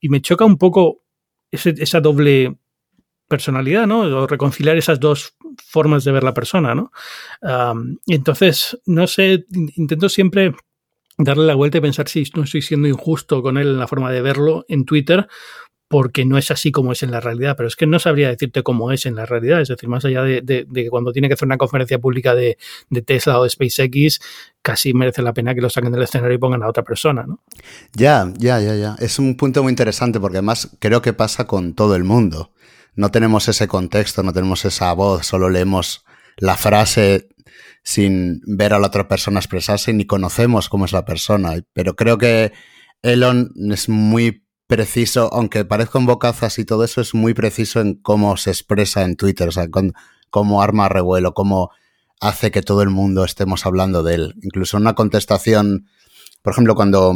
[0.00, 1.02] Y me choca un poco
[1.50, 2.56] esa doble
[3.30, 4.00] personalidad, ¿no?
[4.00, 6.92] O reconciliar esas dos formas de ver la persona, ¿no?
[8.06, 10.52] entonces, no sé, intento siempre
[11.16, 14.10] darle la vuelta y pensar si no estoy siendo injusto con él en la forma
[14.10, 15.28] de verlo en Twitter,
[15.86, 18.62] porque no es así como es en la realidad, pero es que no sabría decirte
[18.62, 21.46] cómo es en la realidad, es decir, más allá de, que cuando tiene que hacer
[21.46, 22.56] una conferencia pública de,
[23.04, 24.20] Tesla o de SpaceX,
[24.62, 27.40] casi merece la pena que lo saquen del escenario y pongan a otra persona, ¿no?
[27.92, 28.96] Ya, ya, ya, ya.
[28.98, 32.52] Es un punto muy interesante porque además creo que pasa con todo el mundo
[33.00, 36.04] no tenemos ese contexto, no tenemos esa voz, solo leemos
[36.36, 37.30] la frase
[37.82, 41.54] sin ver a la otra persona expresarse ni conocemos cómo es la persona.
[41.72, 42.52] Pero creo que
[43.00, 48.36] Elon es muy preciso, aunque parezcan bocazas y todo eso, es muy preciso en cómo
[48.36, 49.68] se expresa en Twitter, o sea,
[50.28, 51.70] cómo arma revuelo, cómo
[52.20, 54.34] hace que todo el mundo estemos hablando de él.
[54.42, 55.86] Incluso una contestación,
[56.42, 57.14] por ejemplo, cuando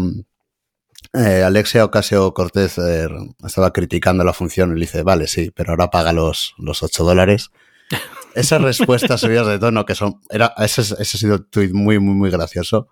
[1.13, 3.09] eh, Alexia Ocasio Cortez eh,
[3.45, 7.05] estaba criticando la función y le dice, vale, sí, pero ahora paga los, los 8
[7.05, 7.51] dólares.
[8.35, 11.99] Esas respuestas subidas de tono que son, era, ese, ese ha sido un tweet muy,
[11.99, 12.89] muy, muy gracioso.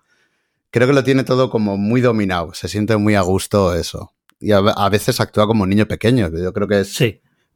[0.70, 4.12] Creo que lo tiene todo como muy dominado, se siente muy a gusto eso.
[4.40, 6.98] Y a, veces actúa como un niño pequeño, yo creo que es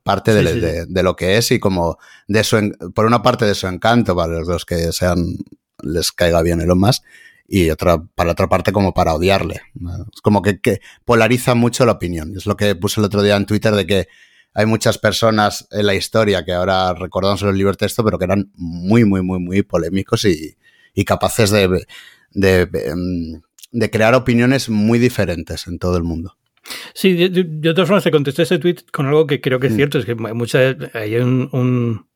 [0.04, 3.66] parte de, de, lo que es y como de su, por una parte de su
[3.66, 5.36] encanto para los que sean,
[5.82, 7.02] les caiga bien Elon Musk
[7.48, 9.62] y otra, para otra parte como para odiarle.
[10.12, 10.58] Es como que,
[11.04, 12.34] polariza mucho la opinión.
[12.36, 14.08] Es lo que puse el otro día en Twitter de que
[14.54, 18.18] hay muchas personas en la historia que ahora recordamos en los libros de texto, pero
[18.18, 20.56] que eran muy, muy, muy, muy polémicos y,
[21.04, 21.84] capaces de,
[22.34, 26.36] em, de, crear opiniones muy diferentes en todo el mundo.
[26.94, 29.76] Sí, de, otra forma, se contesté ese tweet con algo que creo que es mm.
[29.76, 32.06] cierto, es que mucha, hay un un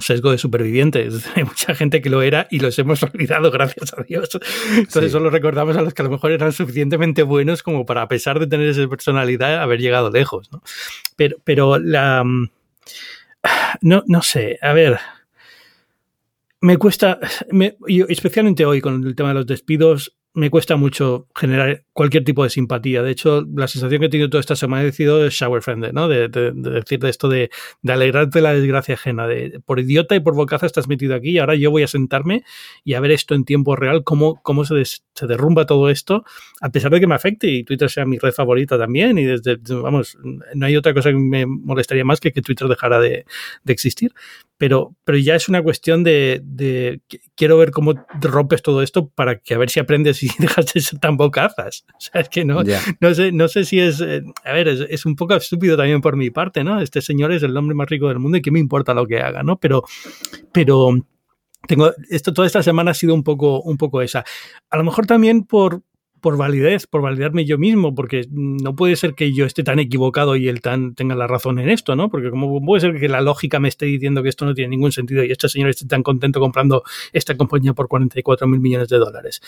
[0.00, 1.24] sesgo de supervivientes.
[1.36, 4.28] Hay mucha gente que lo era y los hemos olvidado, gracias a Dios.
[4.76, 8.08] Entonces solo recordamos a los que a lo mejor eran suficientemente buenos como para, a
[8.08, 10.50] pesar de tener esa personalidad, haber llegado lejos.
[10.52, 10.62] ¿no?
[11.16, 12.24] Pero, pero la...
[12.24, 12.50] Mm,
[13.82, 14.98] no, no sé, a ver
[16.60, 17.18] me cuesta,
[18.08, 22.50] especialmente hoy con el tema de los despidos, me cuesta mucho generar cualquier tipo de
[22.50, 23.02] simpatía.
[23.02, 26.08] De hecho, la sensación que he tenido toda esta semana he sido shower friend, ¿no?
[26.08, 27.50] De, de esto de,
[27.86, 31.38] alegrarte de la desgracia ajena, de por idiota y por bocaza estás metido aquí y
[31.38, 32.44] ahora yo voy a sentarme
[32.84, 36.24] y a ver esto en tiempo real, cómo, cómo se, se derrumba todo esto,
[36.60, 39.56] a pesar de que me afecte y Twitter sea mi red favorita también y desde,
[39.56, 40.16] vamos,
[40.54, 43.24] no hay otra cosa que me molestaría más que que Twitter dejara de,
[43.64, 44.12] de existir
[44.60, 47.00] pero, pero ya es una cuestión de, de,
[47.34, 50.82] quiero ver cómo rompes todo esto para que a ver si aprendes y dejas de
[50.82, 51.86] ser tan bocazas.
[51.94, 52.62] O sea, es que no,
[53.00, 56.02] no, sé, no sé si es, eh, a ver, es, es, un poco estúpido también
[56.02, 56.78] por mi parte, ¿no?
[56.80, 59.20] Este señor es el hombre más rico del mundo y qué me importa lo que
[59.20, 59.58] haga, ¿no?
[59.58, 59.82] Pero,
[60.52, 60.92] pero
[61.66, 64.24] tengo, esto toda esta semana ha sido un poco, un poco esa.
[64.68, 65.82] A lo mejor también por,
[66.20, 70.36] por validez, por validarme yo mismo, porque no puede ser que yo esté tan equivocado
[70.36, 72.10] y él tan tenga la razón en esto, ¿no?
[72.10, 74.92] Porque como puede ser que la lógica me esté diciendo que esto no tiene ningún
[74.92, 78.98] sentido y este señor esté tan contento comprando esta compañía por 44 mil millones de
[78.98, 79.40] dólares.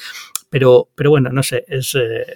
[0.50, 2.26] Pero, pero bueno, no sé, es eh,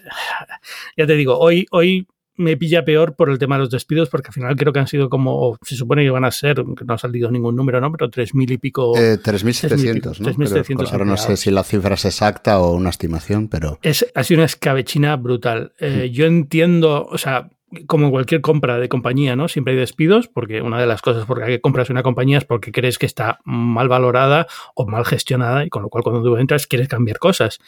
[0.96, 4.28] ya te digo, hoy, hoy me pilla peor por el tema de los despidos, porque
[4.28, 6.98] al final creo que han sido como, se supone que van a ser, no ha
[6.98, 7.92] salido ningún número, ¿no?
[7.92, 8.96] Pero 3.000 y pico.
[8.96, 10.28] Eh, 3.700, ¿no?
[10.30, 10.92] 3.700.
[10.92, 13.78] Ahora no sé si la cifra es exacta o una estimación, pero.
[13.82, 15.72] Es, ha sido una escabechina brutal.
[15.80, 17.50] Eh, yo entiendo, o sea,
[17.86, 19.48] como cualquier compra de compañía, ¿no?
[19.48, 22.44] Siempre hay despidos, porque una de las cosas por las que compras una compañía es
[22.44, 26.36] porque crees que está mal valorada o mal gestionada, y con lo cual cuando tú
[26.36, 27.58] entras quieres cambiar cosas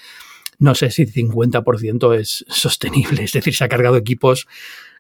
[0.59, 3.25] no sé si 50% es sostenible.
[3.25, 4.47] Es decir, se ha cargado equipos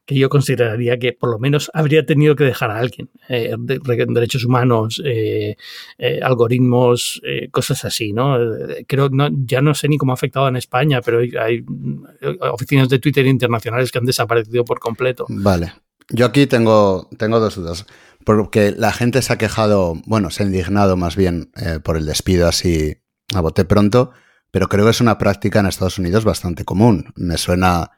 [0.08, 3.10] que yo consideraría que por lo menos habría tenido que dejar a alguien.
[3.28, 5.56] Eh, derechos humanos, eh,
[5.98, 8.38] eh, algoritmos, cosas así, ¿no?
[8.86, 11.62] Creo, no, ya no sé ni cómo ha afectado en España, pero hay,
[12.40, 15.26] oficinas de Twitter internacionales que han desaparecido por completo.
[15.28, 15.74] Vale.
[16.08, 17.84] Yo aquí tengo, tengo dos dudas.
[18.24, 21.50] Porque la gente se ha quejado, bueno, se ha indignado más bien
[21.82, 22.96] por el despido así
[23.34, 24.12] a bote pronto
[24.50, 27.12] pero creo que es una práctica en Estados Unidos bastante común.
[27.16, 27.90] Me suena,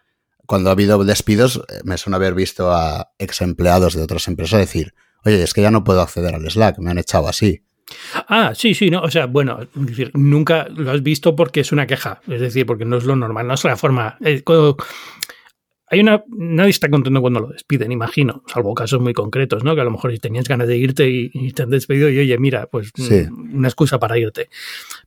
[0.46, 4.60] cuando ha habido despidos, eh, me suena haber visto a ex empleados de otras empresas
[4.60, 7.62] decir, oye, es que ya no puedo acceder al Slack, me han echado así.
[8.28, 11.86] Ah, sí, sí, no, o sea, bueno, decir, nunca lo has visto porque es una
[11.86, 14.16] queja, es decir, porque no es lo normal, no es la forma.
[14.24, 14.42] Eh,
[15.90, 16.22] hay una.
[16.28, 19.74] Nadie está contento cuando lo despiden, imagino, salvo casos muy concretos, ¿no?
[19.74, 22.68] Que a lo mejor tenías ganas de irte y, te han despedido y oye, mira,
[22.68, 24.48] pues mm, una excusa para irte.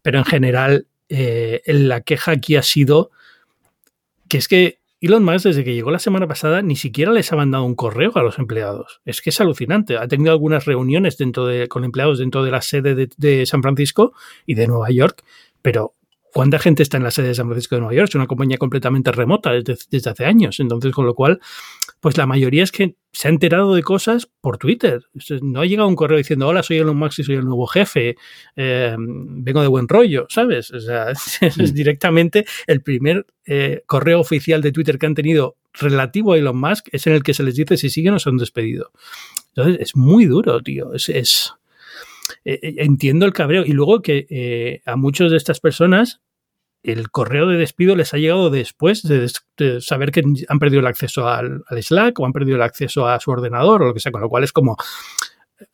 [0.01, 3.11] Pero en general, eh, la queja aquí ha sido
[4.27, 7.35] que es que Elon Musk, desde que llegó la semana pasada, ni siquiera les ha
[7.35, 9.01] mandado un correo a los empleados.
[9.03, 9.97] Es que es alucinante.
[9.97, 14.13] Ha tenido algunas reuniones dentro de, con empleados dentro de la sede de, San Francisco
[14.45, 15.25] y de Nueva York,
[15.61, 15.93] pero
[16.31, 18.09] ¿cuánta gente está en la sede de San Francisco de Nueva York?
[18.09, 20.61] Es una compañía completamente remota desde, desde hace años.
[20.61, 21.41] Entonces, con lo cual,
[22.03, 25.05] pues la mayoría es que se ha enterado de cosas por Twitter.
[25.41, 28.17] No ha llegado un correo diciendo, hola, soy Elon Musk y soy el nuevo jefe,
[28.57, 30.69] eh, vengo de buen rollo, ¿sabes?
[30.71, 31.11] O sea,
[31.41, 36.59] es, directamente el primer eh, correo oficial de Twitter que han tenido relativo a Elon
[36.59, 38.91] Musk, es en el que se les dice si siguen o se han despedido.
[39.55, 40.93] Entonces, es muy duro, tío.
[40.93, 41.53] Es, es
[42.43, 43.63] eh, entiendo el cabreo.
[43.65, 46.19] Y luego que a muchas de estas personas
[46.83, 49.29] el correo de despido les ha llegado después de,
[49.79, 53.31] saber que han perdido el acceso al, Slack o han perdido el acceso a su
[53.31, 54.75] ordenador o lo que sea, con lo cual es como,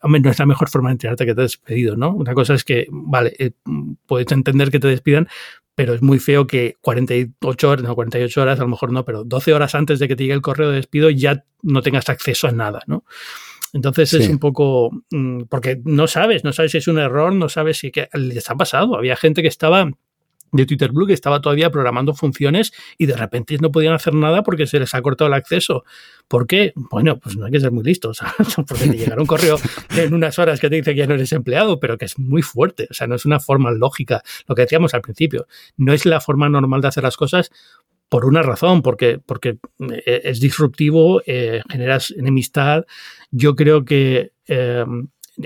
[0.02, 2.14] hombre, no es la mejor forma de enterarte que te has despedido, ¿no?
[2.14, 3.50] Una cosa es que, vale, eh,
[4.06, 5.28] puedes entender que te despidan,
[5.74, 9.24] pero es muy feo que 48 horas, no 48 horas, a lo mejor no, pero
[9.24, 12.46] 12 horas antes de que te llegue el correo de despido ya no tengas acceso
[12.46, 13.04] a nada, ¿no?
[13.72, 17.48] Entonces es un poco, mm, porque no sabes, no sabes si es un error, no
[17.48, 18.96] sabes si que les ha pasado.
[18.96, 19.88] Había gente que estaba
[20.52, 24.42] de Twitter Blue que estaba todavía programando funciones y de repente no podían hacer nada
[24.42, 25.84] porque se les ha cortado el acceso.
[26.28, 26.72] ¿Por qué?
[26.76, 28.20] Bueno, pues no hay que ser muy listos,
[28.68, 29.56] porque te llegará un correo
[29.96, 32.42] en unas horas que te dice que ya no eres empleado, pero que es muy
[32.42, 36.06] fuerte, o sea, no es una forma lógica, lo que decíamos al principio, no es
[36.06, 37.50] la forma normal de hacer las cosas
[38.10, 42.84] por una razón, porque, porque eh, es disruptivo, eh, generas enemistad.
[43.30, 44.84] Yo creo que eh,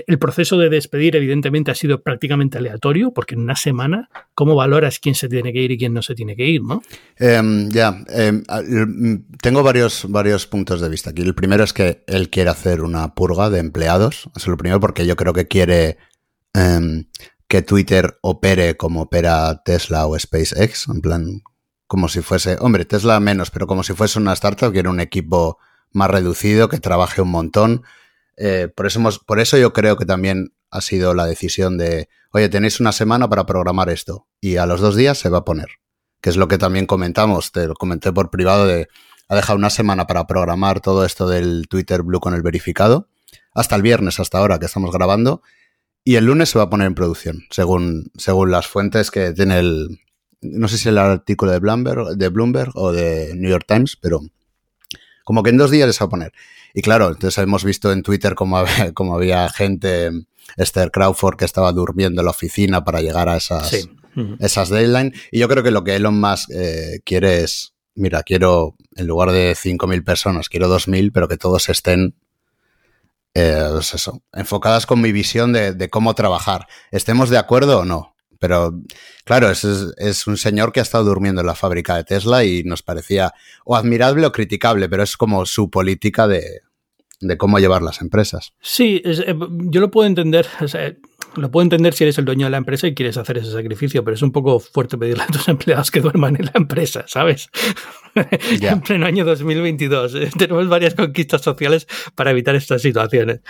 [0.07, 4.99] el proceso de despedir, evidentemente, ha sido prácticamente aleatorio, porque en una semana, ¿cómo valoras
[4.99, 6.63] quién se tiene que ir y quién no se tiene que ir?
[6.63, 6.81] ¿no?
[7.17, 8.43] Em, ya, em,
[9.41, 11.21] tengo varios, varios puntos de vista aquí.
[11.21, 14.29] El primero es que él quiere hacer una purga de empleados.
[14.35, 15.97] Eso es lo primero, porque yo creo que quiere
[16.53, 17.05] em,
[17.47, 21.43] que Twitter opere como opera Tesla o SpaceX, en plan,
[21.87, 25.59] como si fuese, hombre, Tesla menos, pero como si fuese una startup, quiere un equipo
[25.91, 27.83] más reducido, que trabaje un montón
[28.37, 32.49] eh, por, eso por eso yo creo que también ha sido la decisión de, oye,
[32.49, 35.67] tenéis una semana para programar esto y a los dos días se va a poner,
[36.21, 38.87] que es lo que también comentamos, te lo comenté por privado de,
[39.27, 43.07] ha dejado una semana para programar todo esto del Twitter Blue con el verificado,
[43.53, 45.41] hasta el viernes, hasta ahora que estamos grabando,
[46.03, 49.59] y el lunes se va a poner en producción, según, según las fuentes que tiene
[49.59, 50.01] el,
[50.41, 54.21] no sé si el artículo de Bloomberg, de Bloomberg o de New York Times, pero
[55.23, 56.33] como que en dos días se va a poner.
[56.75, 60.11] Y claro, entonces hemos visto en Twitter había, como había gente,
[60.57, 63.87] Esther Crawford, que estaba durmiendo en la oficina para llegar a esas,
[64.39, 65.17] esas deadlines.
[65.31, 69.31] Y yo creo que lo que Elon Musk eh, quiere es, mira, quiero, en lugar
[69.31, 72.13] de 5.000 personas, quiero 2.000, pero que todos estén
[73.33, 76.67] eh, pues eso, enfocadas con mi visión de, cómo trabajar.
[76.91, 78.15] Estemos de acuerdo o no.
[78.37, 78.73] Pero
[79.23, 82.63] claro, es, es, un señor que ha estado durmiendo en la fábrica de Tesla y
[82.63, 83.33] nos parecía
[83.63, 86.61] o admirable o criticable, pero es como su política de,
[87.19, 88.53] de cómo llevar las empresas.
[88.61, 90.47] Sí, eh, yo lo puedo entender.
[91.35, 94.03] lo puedo entender si eres el dueño de la empresa y quieres hacer ese sacrificio,
[94.03, 97.49] pero es un poco fuerte pedirle a tus empleados que duerman en la empresa, ¿sabes?
[98.15, 100.15] en pleno año 2022.
[100.15, 103.41] Eh, tenemos varias conquistas sociales para evitar estas situaciones.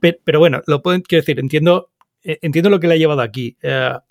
[0.00, 1.90] Pero, bueno, lo puedo quiero decir, entiendo
[2.22, 3.56] eh, entiendo lo que le ha llevado aquí.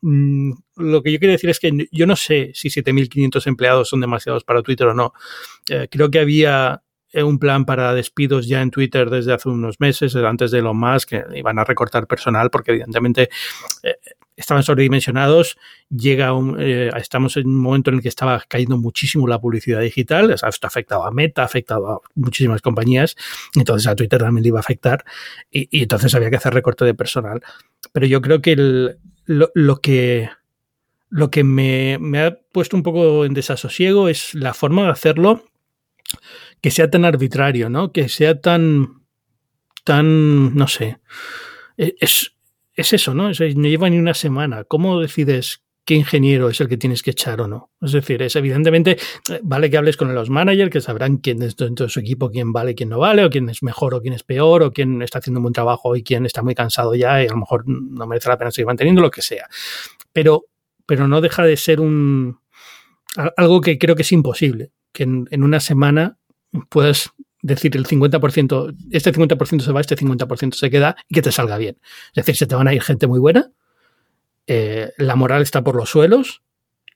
[0.02, 4.02] Mm, lo que yo quiero decir es que yo no sé si 7.500 empleados son
[4.02, 5.14] demasiados para Twitter o no.
[5.92, 10.16] creo que había eh, un plan para despidos ya en Twitter desde hace unos meses,
[10.16, 13.30] eh, antes de lo más, que iban a recortar personal porque evidentemente
[13.84, 13.96] eh,
[14.40, 15.58] estaban sobredimensionados.
[15.90, 20.32] Llega un, estamos en un momento en el que estaba cayendo muchísimo la publicidad digital.
[20.32, 23.16] Esto ha afectado a Meta, ha afectado a muchísimas compañías.
[23.56, 25.04] Entonces a Twitter también le iba a afectar.
[25.52, 27.42] Y, entonces había que hacer recorte de personal.
[27.92, 28.56] Pero yo creo que
[29.26, 30.30] lo, que
[31.10, 35.44] lo que me, me, ha puesto un poco en desasosiego es la forma de hacerlo
[36.62, 37.92] que sea tan arbitrario, ¿no?
[37.92, 39.04] Que sea tan,
[39.84, 41.00] tan, no sé.
[41.78, 42.36] E, es,
[42.74, 43.30] es eso, ¿no?
[43.30, 44.64] Es, no lleva ni una semana.
[44.64, 47.72] ¿Cómo decides qué ingeniero es el que tienes que echar o no?
[47.82, 48.98] Es decir, es evidentemente,
[49.30, 52.30] eh, vale que hables con los managers, que sabrán quién es dentro de su equipo,
[52.30, 55.02] quién vale, quién no vale, o quién es mejor o quién es peor, o quién
[55.02, 57.64] está haciendo un buen trabajo y quién está muy cansado ya y a lo mejor
[57.68, 59.48] no merece la pena seguir manteniendo, lo que sea.
[60.12, 60.46] Pero,
[60.86, 62.40] pero no deja de ser un
[63.36, 66.19] algo que creo que es imposible, que en una semana
[66.70, 71.32] puedes decir el 50%, este 50% se va, este 50% se queda y que te
[71.32, 71.78] salga bien.
[72.10, 73.52] Es decir, se te van a ir gente muy buena,
[74.48, 76.42] eh, la moral está por los suelos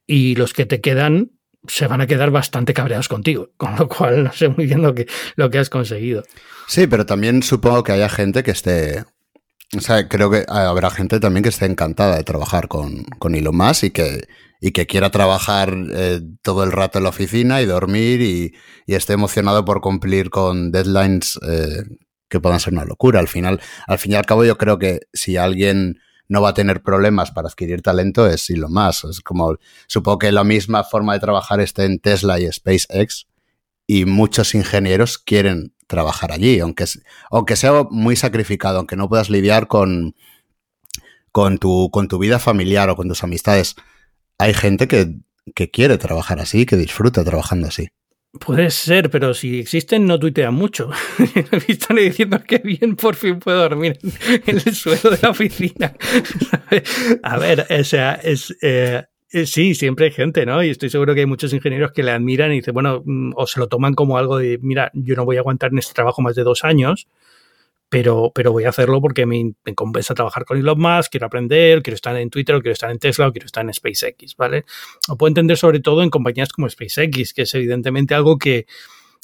[0.08, 1.32] y los que te quedan
[1.68, 4.94] se van a quedar bastante cabreados contigo, con lo cual no sé muy bien lo
[4.94, 6.24] que, lo que has conseguido.
[6.68, 9.06] Sí, pero también supongo que haya gente que esté...
[9.76, 13.56] O sea, creo que habrá gente también que esté encantada de trabajar con, con Elon
[13.56, 14.28] Musk y que,
[14.62, 18.54] y que quiera trabajar eh, todo el rato en la oficina y dormir y,
[18.88, 21.84] esté emocionado por cumplir con deadlines eh,
[22.30, 23.20] que puedan ser una locura.
[23.20, 26.54] Al final, al fin y al cabo, yo creo que si alguien no va a
[26.54, 29.04] tener problemas para adquirir talento es lo más.
[29.04, 29.58] Es como,
[29.88, 33.28] supongo que la misma forma de trabajar esté en Tesla y SpaceX
[33.86, 36.86] y muchos ingenieros quieren trabajar allí, aunque,
[37.32, 40.16] aunque sea muy sacrificado, aunque no puedas lidiar con,
[41.32, 43.76] con, tu, con tu vida familiar o con tus amistades
[44.38, 45.16] hay gente que,
[45.72, 47.90] quiere trabajar así, que disfruta trabajando así.
[48.40, 50.90] Puede ser, pero si existen no tuitean mucho.
[51.36, 54.00] He diciendo que bien por fin puedo dormir
[54.48, 55.94] en el suelo de la oficina.
[57.24, 58.56] A ver, o sea, es...
[58.62, 59.04] Eh,
[59.46, 60.64] sí, siempre hay gente, ¿no?
[60.64, 63.48] Y estoy seguro que hay muchos ingenieros que le admiran y dicen, bueno, mm, o
[63.48, 66.22] se lo toman como algo de, mira, yo no voy a aguantar en este trabajo
[66.22, 67.08] más de dos años,
[67.90, 71.84] pero, pero voy a hacerlo porque me, me, compensa trabajar con Elon Musk, quiero aprender,
[71.84, 74.66] quiero estar en Twitter, o quiero estar en Tesla, o quiero estar en SpaceX, ¿vale?
[75.08, 78.66] Lo puedo entender sobre todo en compañías como SpaceX, que es evidentemente algo que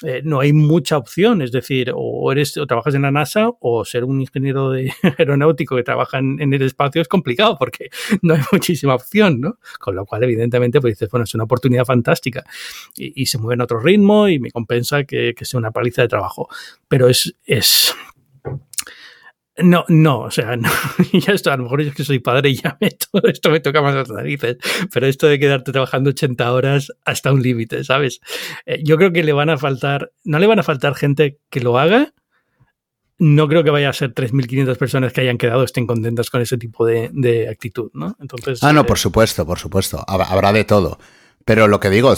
[0.04, 3.84] eh, no hay mucha opción, es decir, o eres o trabajas en la NASA o
[3.84, 7.90] ser un ingeniero de aeronáutico que trabaja en, el espacio es complicado porque
[8.22, 9.60] no hay muchísima opción, ¿no?
[9.80, 12.44] Con lo cual, evidentemente, pues dices, bueno, es una oportunidad fantástica
[12.96, 16.08] y, se mueve en otro ritmo y me compensa que, que sea una paliza de
[16.08, 16.50] trabajo.
[16.88, 17.94] Pero es, es
[19.64, 20.70] no, no, o sea, no,
[21.14, 23.60] ya esto, a lo mejor es que soy padre y ya me, todo esto me
[23.60, 24.58] toca más las narices,
[24.94, 28.22] pero esto de quedarte trabajando 80 horas hasta un límite, ¿sabes?
[28.66, 31.60] Eh, yo creo que le van a faltar, no le van a faltar gente que
[31.60, 32.14] lo haga,
[33.18, 36.58] no creo que vaya a ser 3.500 personas que hayan quedado estén contentas con ese
[36.58, 38.16] tipo de, actitud, ¿no?
[38.20, 38.64] Entonces...
[38.64, 41.00] Ah, no, por eh, supuesto, por supuesto, habrá de todo,
[41.44, 42.14] pero lo que digo,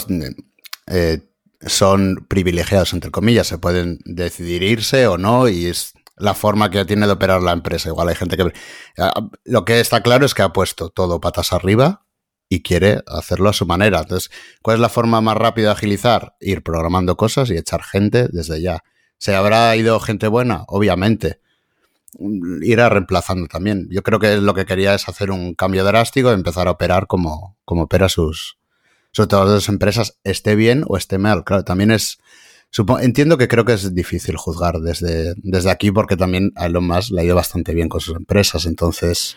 [0.86, 1.20] eh,
[1.66, 6.84] son privilegiados, entre comillas, se pueden decidir irse o no y es la forma que
[6.84, 7.88] tiene de operar la empresa.
[7.88, 8.52] Igual hay gente que...
[8.96, 9.12] Ah,
[9.44, 12.06] lo que está claro es que ha puesto todo patas arriba
[12.48, 14.00] y quiere hacerlo a su manera.
[14.00, 14.30] Entonces,
[14.62, 16.36] ¿cuál es la forma más rápida de agilizar?
[16.40, 18.84] Ir programando cosas y echar gente desde ya.
[19.18, 20.64] ¿Se habrá ido gente buena?
[20.68, 21.40] Obviamente.
[22.62, 23.88] Irá reemplazando también.
[23.90, 27.08] Yo creo que lo que quería es hacer un cambio drástico y empezar a operar
[27.08, 28.58] como, como opera sus,
[29.10, 31.42] sobre todo las empresas, esté bien o esté mal.
[31.42, 32.18] Claro, también es
[33.00, 37.12] entiendo que creo que es difícil juzgar desde, desde aquí porque también a Elon Musk
[37.12, 39.36] le ha ido bastante bien con sus empresas, entonces...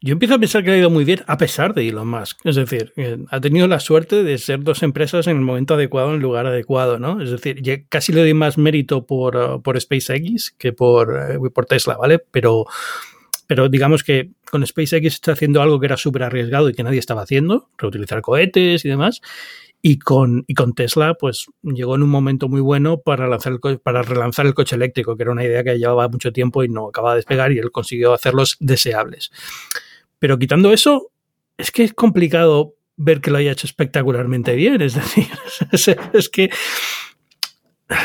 [0.00, 2.40] Yo empiezo a pensar que le ha ido muy bien a pesar de Elon Musk.
[2.44, 6.10] Es decir, eh, ha tenido la suerte de ser dos empresas en el momento adecuado,
[6.10, 7.22] en el lugar adecuado, ¿no?
[7.22, 11.64] Es decir, casi le doy más mérito por, uh, por SpaceX que por, eh, por
[11.64, 12.18] Tesla, ¿vale?
[12.18, 12.66] Pero
[13.46, 16.98] pero digamos que con SpaceX está haciendo algo que era súper arriesgado y que nadie
[16.98, 19.20] estaba haciendo, reutilizar cohetes y demás.
[19.86, 24.00] Y con, y con Tesla, pues llegó en un momento muy bueno para, lanzar para
[24.00, 27.12] relanzar el coche eléctrico, que era una idea que llevaba mucho tiempo y no acababa
[27.12, 29.30] de despegar y él consiguió hacerlos deseables.
[30.18, 31.10] Pero quitando eso,
[31.58, 34.80] es que es complicado ver que lo haya hecho espectacularmente bien.
[34.80, 35.26] Es decir,
[36.12, 36.50] es, que,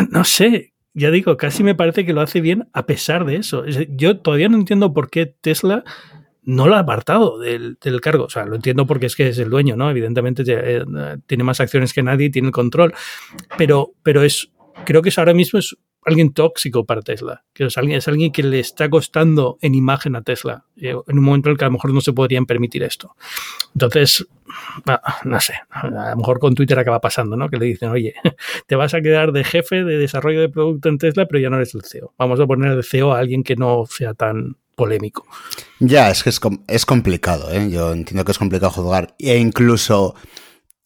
[0.10, 3.66] no sé, ya digo, casi me parece que lo hace bien a pesar de eso.
[3.66, 5.84] Yo todavía no entiendo por qué Tesla
[6.43, 8.26] no lo ha apartado del, cargo.
[8.26, 9.89] O sea, lo entiendo porque es que es el dueño, ¿no?
[9.89, 10.84] Evidentemente eh,
[11.28, 12.93] tiene más acciones que nadie, tiene el control.
[13.58, 14.52] Pero, pero es,
[14.86, 15.78] creo que ahora mismo es
[16.10, 17.43] alguien tóxico para Tesla.
[17.53, 20.66] Que es alguien, es alguien que le está costando en imagen a Tesla.
[20.78, 23.16] Eh, en un momento en el que a lo mejor no se podrían permitir esto.
[23.74, 24.28] Entonces,
[25.24, 27.49] no sé, a lo mejor con Twitter acaba pasando, ¿no?
[27.49, 28.16] Que le dicen, oye,
[28.68, 31.57] te vas a quedar de jefe de desarrollo de producto en Tesla, pero ya no
[31.57, 32.14] eres el CEO.
[32.18, 35.26] Vamos a poner de CEO a alguien que no sea tan polémico.
[35.80, 37.70] Ya, es que es, complicado, ¿eh?
[37.70, 39.14] Yo entiendo que es complicado juzgar.
[39.20, 40.16] E incluso,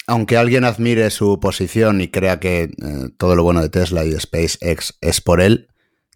[0.07, 2.69] aunque alguien admire su posición y crea que eh,
[3.17, 5.69] todo lo bueno de Tesla y de SpaceX es por él,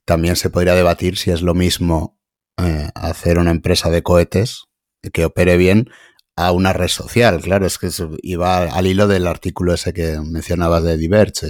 [0.06, 2.18] también se podría debatir si es lo mismo
[2.58, 4.66] eh, hacer una empresa de cohetes
[5.14, 5.90] que opere bien
[6.36, 7.42] a una red social.
[7.42, 7.90] Claro, es que
[8.22, 11.48] iba al hilo del artículo ese que mencionabas de Diverge.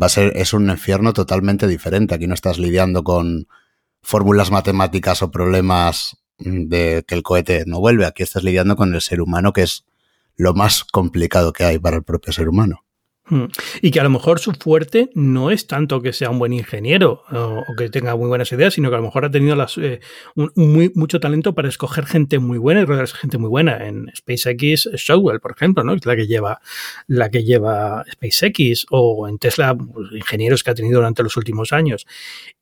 [0.00, 2.14] va a ser, es un infierno totalmente diferente.
[2.14, 3.46] Aquí no estás lidiando con
[4.02, 8.06] fórmulas matemáticas o problemas de que el cohete no vuelve.
[8.06, 9.84] Aquí estás lidiando con el ser humano, que es
[10.36, 12.86] lo más complicado que hay para el propio ser humano.
[13.28, 13.46] Hmm.
[13.82, 17.24] Y que a lo mejor su fuerte no es tanto que sea un buen ingeniero
[17.32, 19.98] o, que tenga muy buenas ideas, sino que a lo mejor ha tenido las, eh,
[20.36, 23.84] mucho talento para escoger gente muy buena y rodearse de gente muy buena.
[23.84, 25.94] En SpaceX, Showell, por ejemplo, ¿no?
[25.94, 26.60] es la que lleva,
[27.08, 31.72] la que lleva SpaceX, o en Tesla, pues, ingenieros que ha tenido durante los últimos
[31.72, 32.06] años.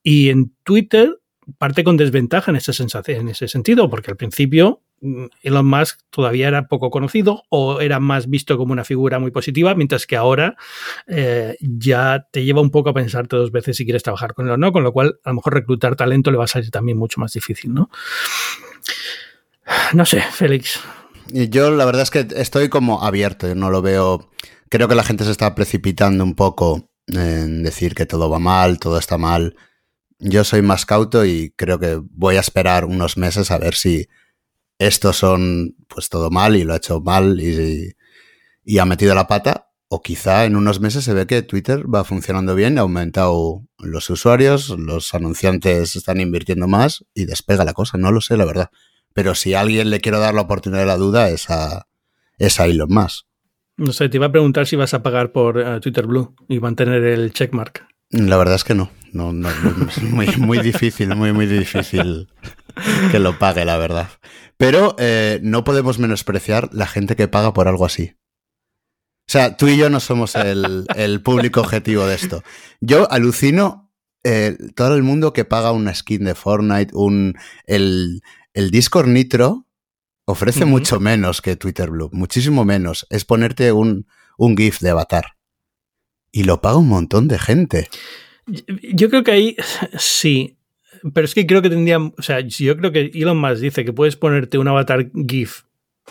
[0.02, 1.18] Y en Twitter,
[1.58, 2.72] parte con desventaja en ese,
[3.06, 8.00] en ese sentido, porque al principio mm, Elon Musk todavía era poco conocido o era
[8.00, 10.56] más visto como una figura muy positiva, mientras que ahora
[11.06, 14.52] eh, ya te lleva un poco a pensarte dos veces si quieres trabajar con él
[14.52, 16.98] o no, con lo cual a lo mejor reclutar talento le va a salir también
[16.98, 17.90] mucho más difícil, ¿no?
[19.94, 20.80] No sé, Félix.
[21.28, 24.30] Yo la verdad es que estoy como abierto, no lo veo.
[24.68, 28.78] Creo que la gente se está precipitando un poco en decir que todo va mal,
[28.78, 29.56] todo está mal
[30.24, 34.08] yo soy más cauto y creo que voy a esperar unos meses a ver si
[34.78, 37.94] estos son pues todo mal y lo ha hecho mal y,
[38.64, 39.70] y, ha metido la pata.
[39.88, 44.08] O quizá en unos meses se ve que Twitter va funcionando bien, ha aumentado los
[44.10, 47.98] usuarios, los anunciantes están invirtiendo más y despega la cosa.
[47.98, 48.70] No lo sé, la verdad.
[49.12, 51.86] Pero si a alguien le quiero dar la oportunidad de la duda es a,
[52.38, 53.26] es a Elon Musk.
[53.76, 56.60] No sé, te iba a preguntar si vas a pagar por eh, Twitter Blue y
[56.60, 57.86] mantener el checkmark.
[58.14, 58.90] La verdad es que no.
[59.12, 59.48] No, no,
[59.88, 62.28] es muy, muy difícil, muy, muy difícil
[63.10, 64.08] que lo pague, la verdad.
[64.56, 68.16] Pero eh, no podemos menospreciar la gente que paga por algo así.
[69.26, 72.42] O sea, tú y yo no somos el, público objetivo de esto.
[72.80, 73.92] Yo alucino
[74.22, 77.34] eh, todo el mundo que paga una skin de Fortnite, un,
[77.66, 79.66] el, el Discord Nitro
[80.26, 83.06] ofrece mucho menos que Twitter Blue, muchísimo menos.
[83.10, 84.06] Es ponerte un,
[84.36, 85.36] un GIF de avatar.
[86.36, 87.88] Y lo paga un montón de gente.
[88.92, 89.56] Yo creo que ahí
[89.96, 90.56] sí.
[91.14, 91.98] Pero es que creo que tendría.
[91.98, 95.62] O sea, yo creo que Elon Musk dice que puedes ponerte un avatar GIF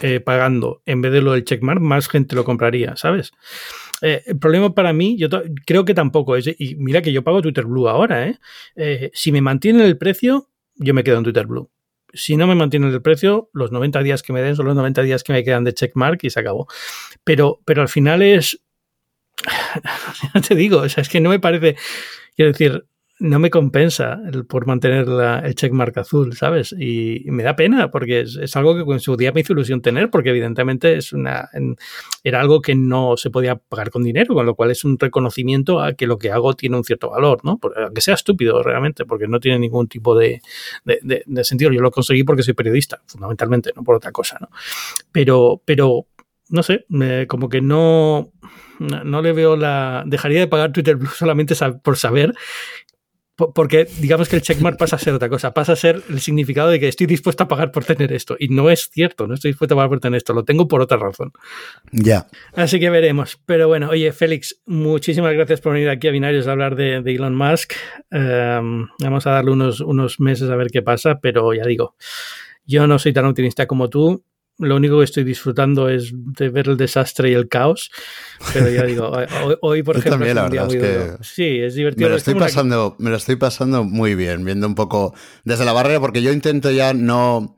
[0.01, 3.33] eh, pagando en vez de lo del checkmark, más gente lo compraría, ¿sabes?
[4.01, 5.27] Eh, el problema para mí, yo
[5.65, 6.47] creo que tampoco es.
[6.57, 8.39] Y mira que yo pago Twitter Blue ahora, ¿eh?
[8.77, 9.11] ¿eh?
[9.13, 11.69] Si me mantienen el precio, yo me quedo en Twitter Blue.
[12.13, 15.01] Si no me mantienen el precio, los 90 días que me den son los 90
[15.01, 16.67] días que me quedan de checkmark y se acabó.
[17.25, 18.62] Pero, pero al final es.
[20.33, 21.75] ya te digo, o sea, es que no me parece.
[22.35, 22.85] Quiero decir,
[23.19, 25.07] no me compensa el, por mantener
[25.45, 26.75] el checkmark azul, ¿sabes?
[26.77, 30.09] Y, me da pena porque es, algo que en su día me hizo ilusión tener
[30.09, 31.49] porque evidentemente es una,
[32.23, 35.79] era algo que no se podía pagar con dinero, con lo cual es un reconocimiento
[35.79, 37.59] a que lo que hago tiene un cierto valor, ¿no?
[37.77, 40.41] aunque sea estúpido realmente, porque no tiene ningún tipo de,
[41.43, 41.71] sentido.
[41.71, 44.49] Yo lo conseguí porque soy periodista, fundamentalmente, no por otra cosa, ¿no?
[45.13, 46.07] Pero, pero
[46.49, 46.85] no sé,
[47.27, 48.31] como que no
[48.79, 50.03] no, le veo la.
[50.05, 52.33] Dejaría de pagar Twitter Blue solamente por saber.
[53.35, 56.69] Porque digamos que el checkmark pasa a ser otra cosa, pasa a ser el significado
[56.69, 58.35] de que estoy dispuesto a pagar por tener esto.
[58.39, 60.81] Y no es cierto, no estoy dispuesto a pagar por tener esto, lo tengo por
[60.81, 61.31] otra razón.
[61.91, 62.27] Ya.
[62.53, 63.39] Así que veremos.
[63.47, 67.33] Pero bueno, oye, Félix, muchísimas gracias por venir aquí a Binarios a hablar de, Elon
[67.33, 67.73] Musk.
[68.11, 71.95] Em, vamos a darle unos, unos meses a ver qué pasa, pero ya digo,
[72.65, 74.23] yo no soy tan optimista como tú
[74.59, 77.89] lo único que estoy disfrutando es de ver el desastre y el caos.
[78.53, 79.11] Pero ya digo,
[79.61, 82.07] hoy, por ejemplo, también, es un día Sí, es divertido.
[82.07, 85.73] Me lo, estoy pasando, me lo estoy pasando muy bien, viendo un poco desde la
[85.73, 87.57] barrera, porque yo intento ya no,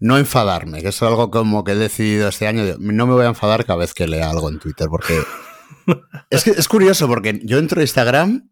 [0.00, 2.62] no enfadarme, que es algo como que he decidido este año.
[2.78, 5.20] No me voy a enfadar cada vez que lea algo en Twitter, porque
[6.30, 8.50] es que es curioso, porque yo entro a Instagram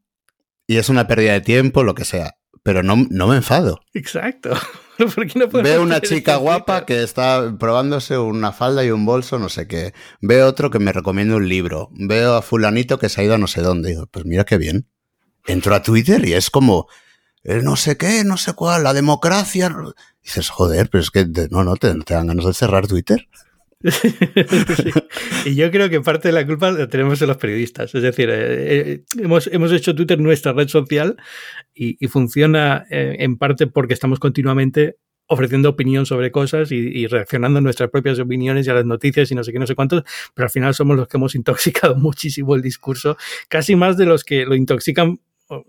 [0.66, 3.80] y es una pérdida de tiempo, lo que sea, pero no, no me enfado.
[3.94, 4.56] Exacto.
[5.62, 9.92] Veo una chica guapa que está probándose una falda y un bolso, no sé qué.
[10.20, 11.90] Veo otro que me recomienda un libro.
[11.92, 13.90] Veo a fulanito que se ha ido a no sé dónde.
[13.90, 14.88] Digo, pues mira qué bien.
[15.46, 16.88] Entro a Twitter y es como,
[17.44, 19.74] el no sé qué, no sé cuál, la democracia.
[20.22, 23.28] dices, joder, pero es que no, no, te, te dan ganas de cerrar Twitter.
[25.44, 27.94] Y yo creo que parte de la culpa la tenemos en los periodistas.
[27.94, 31.16] Es decir, eh, eh, hemos, hemos, hecho Twitter nuestra red social
[31.74, 34.96] y, funciona eh, en parte porque estamos continuamente
[35.28, 39.34] ofreciendo opinión sobre cosas y, reaccionando a nuestras propias opiniones y a las noticias y
[39.34, 42.54] no sé qué, no sé cuántos, pero al final somos los que hemos intoxicado muchísimo
[42.54, 43.16] el discurso,
[43.48, 45.20] casi más de los que lo intoxican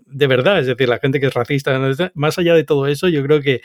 [0.06, 1.78] de verdad, es decir, la gente que es racista,
[2.14, 3.60] más allá de todo eso, yo creo que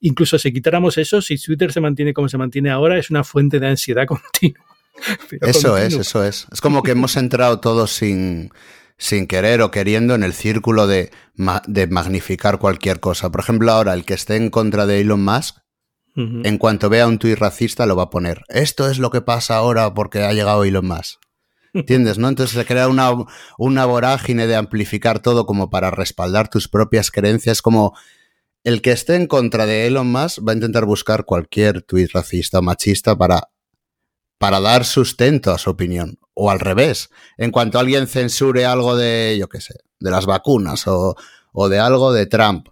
[0.00, 3.58] incluso si quitáramos eso, si Twitter se mantiene como se mantiene ahora, es una fuente
[3.60, 4.64] de ansiedad continua.
[5.42, 6.46] eso es, eso es.
[6.52, 8.50] Es como que hemos entrado todos sin,
[8.96, 11.10] sin querer o queriendo en el círculo de,
[11.66, 13.30] de magnificar cualquier cosa.
[13.30, 15.56] Por ejemplo, ahora el que esté en contra de Elon Musk,
[16.16, 18.42] en cuanto vea un tuit racista, lo va a poner.
[18.48, 21.20] Esto es lo que pasa ahora porque ha llegado Elon Musk.
[21.72, 22.18] ¿Entiendes?
[22.18, 22.28] ¿no?
[22.28, 23.12] Entonces se crea una,
[23.56, 27.94] una vorágine de amplificar todo como para respaldar tus propias creencias, como
[28.64, 32.58] el que esté en contra de Elon Musk va a intentar buscar cualquier tuit racista
[32.58, 33.48] o machista para,
[34.38, 36.18] para dar sustento a su opinión.
[36.34, 40.86] O al revés, en cuanto alguien censure algo de, yo qué sé, de las vacunas
[40.86, 41.16] o,
[41.52, 42.68] o de algo de Trump,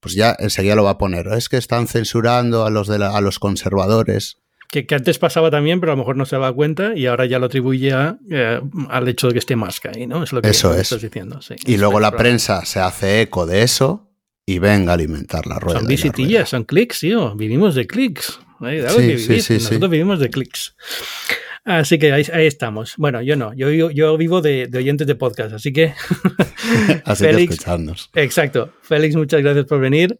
[0.00, 1.26] pues ya enseguida lo va a poner.
[1.28, 4.38] Es que están censurando a los, de a los conservadores.
[4.70, 7.38] Que, antes pasaba también, pero a lo mejor no se da cuenta y ahora ya
[7.38, 7.90] lo atribuye
[8.30, 8.60] eh,
[8.90, 10.22] al hecho de que esté más ahí, ¿no?
[10.22, 11.40] Es lo que eso estás diciendo.
[11.64, 14.07] y luego la prensa se hace eco de eso
[14.48, 15.80] y venga a alimentar la rueda.
[15.80, 17.34] Son visitillas, son clics, tío.
[17.36, 18.40] Vivimos de clics.
[19.18, 20.74] Sí, sí, Nosotros vivimos de clics.
[21.66, 22.94] Así que ahí, estamos.
[22.96, 25.92] Bueno, yo no, yo, yo, vivo de, oyentes de podcast, así que...
[27.04, 28.10] así Félix, que escuchadnos.
[28.14, 28.72] Exacto.
[28.80, 30.18] Félix, muchas gracias por venir.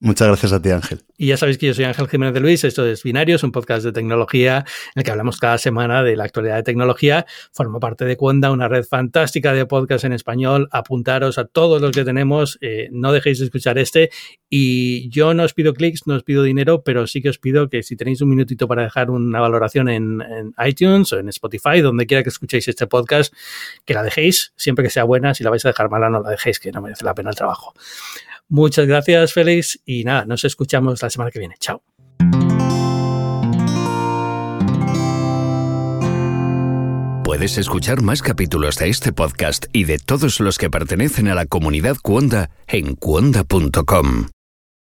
[0.00, 1.00] Muchas gracias a ti, Ángel.
[1.16, 3.84] Y ya sabéis que yo soy Ángel Jiménez de Luis, esto es Binarios, un podcast
[3.84, 4.58] de tecnología
[4.94, 7.26] en el que hablamos cada semana de la actualidad de tecnología.
[7.52, 10.68] Formo parte de Cuenda, una red fantástica de podcasts en español.
[10.70, 14.10] Apuntaros a todos los que tenemos, eh, no dejéis de escuchar este.
[14.48, 17.68] Y yo no os pido clics, no os pido dinero, pero sí que os pido
[17.68, 21.80] que si tenéis un minutito para dejar una valoración en, en iTunes o en Spotify,
[21.80, 23.34] donde quiera que escuchéis este podcast,
[23.84, 25.34] que la dejéis, siempre que sea buena.
[25.34, 27.36] Si la vais a dejar mala, no la dejéis, que no merece la pena el
[27.36, 27.74] trabajo.
[28.48, 29.80] Muchas gracias, Félix.
[29.84, 31.56] Y nada, nos escuchamos la semana que viene.
[31.58, 31.82] Chao.
[37.24, 41.44] Puedes escuchar más capítulos de este podcast y de todos los que pertenecen a la
[41.44, 44.28] comunidad Cuonda en cuonda.com.